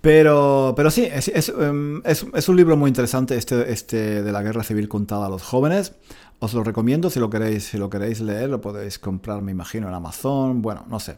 Pero, 0.00 0.74
pero 0.76 0.90
sí, 0.90 1.08
em, 1.08 2.02
es, 2.04 2.26
es, 2.34 2.48
un 2.50 2.56
libro 2.56 2.76
muy 2.76 2.88
interesante 2.88 3.36
este, 3.36 3.72
este 3.72 4.22
de 4.22 4.32
la 4.32 4.42
guerra 4.42 4.62
civil 4.62 4.86
contada 4.86 5.26
a 5.26 5.28
los 5.30 5.42
jóvenes. 5.42 5.94
Os 6.40 6.52
lo 6.52 6.62
recomiendo 6.62 7.08
si 7.08 7.18
lo 7.18 7.30
queréis, 7.30 7.64
si 7.64 7.78
lo 7.78 7.88
queréis 7.88 8.20
leer, 8.20 8.50
lo 8.50 8.60
podéis 8.60 8.98
comprar, 8.98 9.40
me 9.40 9.50
imagino, 9.50 9.88
en 9.88 9.94
Amazon, 9.94 10.60
bueno, 10.60 10.84
no 10.90 11.00
sé. 11.00 11.16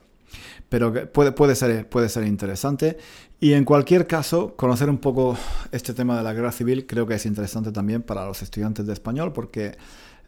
Pero 0.68 0.92
puede, 1.10 1.32
puede, 1.32 1.56
ser, 1.56 1.88
puede 1.88 2.08
ser 2.08 2.28
interesante. 2.28 2.96
Y 3.40 3.54
en 3.54 3.64
cualquier 3.64 4.06
caso, 4.06 4.54
conocer 4.54 4.88
un 4.88 4.98
poco 4.98 5.36
este 5.72 5.92
tema 5.92 6.16
de 6.16 6.22
la 6.22 6.32
guerra 6.32 6.52
civil 6.52 6.86
creo 6.86 7.08
que 7.08 7.14
es 7.14 7.26
interesante 7.26 7.72
también 7.72 8.02
para 8.02 8.24
los 8.24 8.40
estudiantes 8.42 8.86
de 8.86 8.92
español 8.92 9.32
porque 9.32 9.76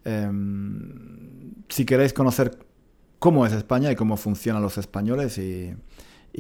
Em, 0.09 1.53
si 1.69 1.85
queréis 1.85 2.15
conocer 2.15 2.59
cómo 3.19 3.45
es 3.45 3.53
España 3.53 3.93
y 3.93 3.97
cómo 3.97 4.17
funcionan 4.17 4.63
los 4.63 4.79
españoles 4.79 5.37
y, 5.37 5.75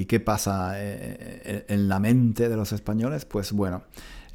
qué 0.06 0.20
pasa 0.20 0.80
eh, 0.80 0.86
eh, 1.44 1.64
en 1.68 1.88
la 1.88 1.98
mente 1.98 2.48
de 2.48 2.56
los 2.56 2.72
españoles, 2.72 3.24
pues 3.24 3.52
bueno, 3.52 3.82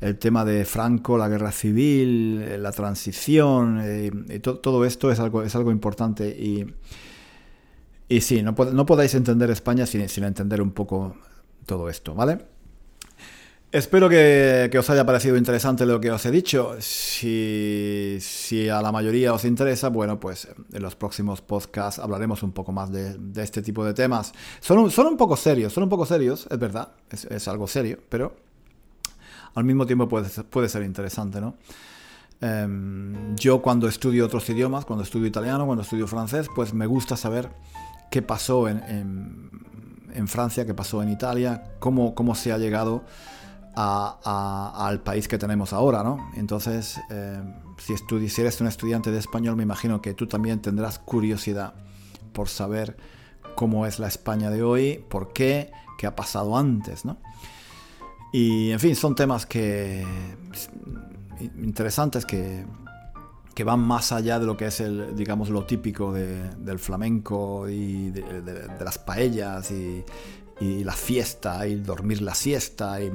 el 0.02 0.20
tema 0.20 0.46
de 0.46 0.66
Franco, 0.66 1.18
la 1.18 1.30
guerra 1.30 1.52
civil, 1.52 2.44
eh, 2.44 2.58
la 2.58 2.72
transición, 2.74 3.82
y 4.30 4.40
todo 4.40 4.86
esto 4.86 5.10
es 5.10 5.20
algo, 5.20 5.42
es 5.42 5.56
algo 5.56 5.72
importante 5.72 6.28
y, 6.28 8.20
sí, 8.20 8.44
no, 8.44 8.54
podéis 8.86 9.16
entender 9.16 9.50
España 9.50 9.88
sin 9.88 10.24
entender 10.24 10.62
un 10.62 10.72
poco 10.72 11.16
todo 11.66 11.90
esto, 11.90 12.14
¿vale? 12.14 12.53
Espero 13.74 14.08
que, 14.08 14.70
os 14.78 14.90
haya 14.92 15.04
parecido 15.04 15.36
interesante 15.36 15.88
lo 15.88 16.00
que 16.00 16.12
os 16.12 16.24
he 16.28 16.30
dicho. 16.30 16.76
Si, 16.80 18.20
si, 18.22 18.70
a 18.70 18.80
la 18.84 18.92
mayoría 18.92 19.34
os 19.34 19.46
interesa, 19.46 19.90
bueno, 19.90 20.20
pues 20.20 20.48
en 20.72 20.80
los 20.84 20.96
próximos 20.96 21.42
podcasts 21.42 22.00
hablaremos 22.00 22.44
un 22.44 22.52
poco 22.52 22.72
más 22.72 22.92
de, 22.92 23.18
este 23.42 23.64
tipo 23.64 23.84
de 23.84 23.96
temas. 23.96 24.32
Son, 24.60 24.92
son, 24.92 25.08
un 25.08 25.18
poco 25.18 25.36
serios, 25.36 25.74
son 25.74 25.86
un 25.86 25.90
poco 25.90 26.06
serios, 26.06 26.48
es 26.52 26.60
verdad, 26.60 26.90
es, 27.10 27.48
algo 27.48 27.66
serio, 27.66 27.98
pero 28.10 28.36
al 29.56 29.64
mismo 29.64 29.88
tiempo 29.88 30.08
puede, 30.08 30.30
puede 30.44 30.70
ser 30.70 30.84
interesante, 30.84 31.42
¿no? 31.42 31.56
Em, 32.42 33.36
yo 33.36 33.60
cuando 33.60 33.88
estudio 33.88 34.28
otros 34.28 34.48
idiomas, 34.52 34.86
cuando 34.86 35.02
estudio 35.04 35.26
italiano, 35.26 35.66
cuando 35.66 35.82
estudio 35.82 36.06
francés, 36.06 36.46
pues 36.56 36.76
me 36.76 36.86
gusta 36.86 37.18
saber 37.18 37.50
qué 38.12 38.22
pasó 38.22 38.70
en, 38.70 39.50
en, 40.14 40.28
Francia, 40.28 40.64
qué 40.64 40.76
pasó 40.76 41.02
en 41.02 41.10
Italia, 41.10 41.74
cómo, 41.80 42.14
cómo 42.14 42.36
se 42.36 42.52
ha 42.52 42.60
llegado 42.60 43.04
al 43.76 45.02
país 45.02 45.28
que 45.28 45.38
tenemos 45.38 45.74
ahora, 45.74 46.04
¿no? 46.04 46.32
Entonces, 46.36 47.00
eh, 47.10 47.42
si, 47.78 47.96
si 48.30 48.42
eres 48.42 48.62
un 48.62 48.68
estudiante 48.68 49.12
de 49.12 49.20
español, 49.20 49.56
me 49.56 49.64
imagino 49.64 50.02
que 50.02 50.14
tú 50.14 50.28
también 50.28 50.62
tendrás 50.62 51.00
curiosidad 51.00 51.74
por 52.34 52.50
saber 52.50 52.98
cómo 53.56 53.86
es 53.86 54.00
la 54.00 54.08
España 54.08 54.50
de 54.50 54.64
hoy, 54.64 55.04
por 55.10 55.34
qué, 55.34 55.72
qué 55.98 56.08
ha 56.08 56.16
pasado 56.16 56.58
antes, 56.58 57.06
¿no? 57.06 57.18
Y, 58.32 58.72
en 58.72 58.80
fin, 58.80 58.96
son 58.96 59.16
temas 59.16 59.46
que 59.46 60.04
interesantes 61.62 62.26
que, 62.26 62.66
que 63.54 63.64
van 63.64 63.80
más 63.80 64.12
allá 64.12 64.40
de 64.40 64.46
lo 64.46 64.58
que 64.58 64.68
es 64.68 64.80
el, 64.80 65.16
digamos, 65.16 65.50
lo 65.50 65.66
típico 65.66 66.12
del 66.14 66.80
flamenco 66.80 67.70
y 67.70 68.10
de 68.10 68.84
las 68.84 68.98
paellas 68.98 69.70
y, 69.72 70.04
y 70.60 70.84
la 70.84 70.94
fiesta 70.94 71.66
y 71.68 71.76
dormir 71.76 72.22
la 72.22 72.36
siesta 72.36 73.02
y 73.02 73.12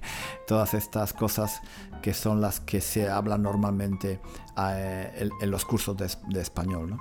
todas 0.46 0.74
estas 0.74 1.12
cosas 1.12 1.60
que 2.02 2.12
son 2.12 2.40
las 2.40 2.60
que 2.60 2.80
se 2.80 3.08
hablan 3.08 3.42
normalmente 3.42 4.20
eh, 4.58 5.30
en, 5.40 5.50
los 5.50 5.64
cursos 5.64 5.96
de, 5.96 6.40
español. 6.40 6.98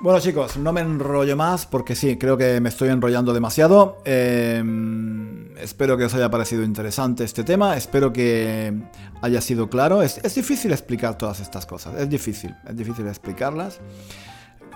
Bueno 0.00 0.20
chicos, 0.20 0.58
no 0.58 0.72
me 0.72 0.82
enrollo 0.82 1.36
más 1.36 1.66
porque 1.66 1.94
sí, 1.94 2.16
creo 2.16 2.36
que 2.36 2.60
me 2.60 2.68
estoy 2.68 2.90
enrollando 2.90 3.32
demasiado. 3.32 3.98
Em, 4.04 5.56
espero 5.56 5.96
que 5.96 6.04
os 6.04 6.14
haya 6.14 6.30
parecido 6.30 6.62
interesante 6.62 7.24
este 7.24 7.44
tema, 7.44 7.76
espero 7.76 8.12
que 8.12 8.74
haya 9.22 9.40
sido 9.40 9.68
claro. 9.68 10.02
Es, 10.02 10.22
difícil 10.34 10.72
explicar 10.72 11.18
todas 11.18 11.40
estas 11.40 11.66
cosas, 11.66 11.98
es 11.98 12.08
difícil, 12.08 12.54
es 12.68 12.76
difícil 12.76 13.06
explicarlas. 13.08 13.80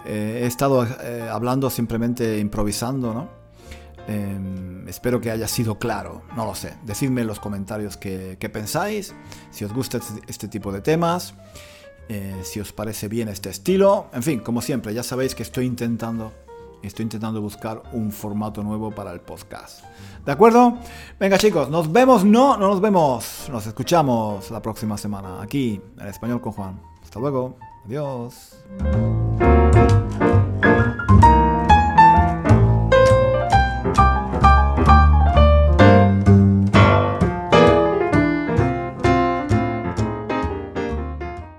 Eh, 0.06 0.40
he 0.42 0.46
estado 0.46 0.86
eh, 1.02 1.28
hablando 1.30 1.68
simplemente 1.68 2.38
improvisando, 2.38 3.12
¿no? 3.12 3.39
Em, 4.10 4.88
espero 4.88 5.20
que 5.20 5.30
haya 5.30 5.46
sido 5.46 5.78
claro, 5.78 6.22
no 6.34 6.44
lo 6.44 6.56
sé. 6.56 6.74
Decidme 6.84 7.20
en 7.20 7.28
los 7.28 7.38
comentarios 7.38 7.96
qué, 7.96 8.50
pensáis, 8.52 9.14
si 9.52 9.64
os 9.64 9.72
gusta 9.72 9.98
este, 9.98 10.20
este 10.26 10.48
tipo 10.48 10.72
de 10.72 10.80
temas, 10.80 11.34
eh, 12.08 12.40
si 12.42 12.58
os 12.58 12.72
parece 12.72 13.06
bien 13.06 13.28
este 13.28 13.50
estilo. 13.50 14.08
En 14.12 14.24
fin, 14.24 14.40
como 14.40 14.62
siempre, 14.62 14.92
ya 14.92 15.04
sabéis 15.04 15.36
que 15.36 15.44
estoy 15.44 15.66
intentando, 15.66 16.32
estoy 16.82 17.04
intentando 17.04 17.40
buscar 17.40 17.84
un 17.92 18.10
formato 18.10 18.64
nuevo 18.64 18.90
para 18.90 19.12
el 19.12 19.20
podcast. 19.20 19.84
¿De 20.26 20.32
acuerdo? 20.32 20.76
Venga 21.20 21.38
chicos, 21.38 21.70
nos 21.70 21.92
vemos, 21.92 22.24
no, 22.24 22.56
no 22.56 22.66
nos 22.66 22.80
vemos. 22.80 23.48
Nos 23.48 23.64
escuchamos 23.68 24.50
la 24.50 24.60
próxima 24.60 24.98
semana 24.98 25.40
aquí 25.40 25.80
en 26.00 26.06
Español 26.08 26.40
con 26.40 26.50
Juan. 26.50 26.80
Hasta 27.00 27.20
luego. 27.20 27.56
Adiós. 27.86 28.56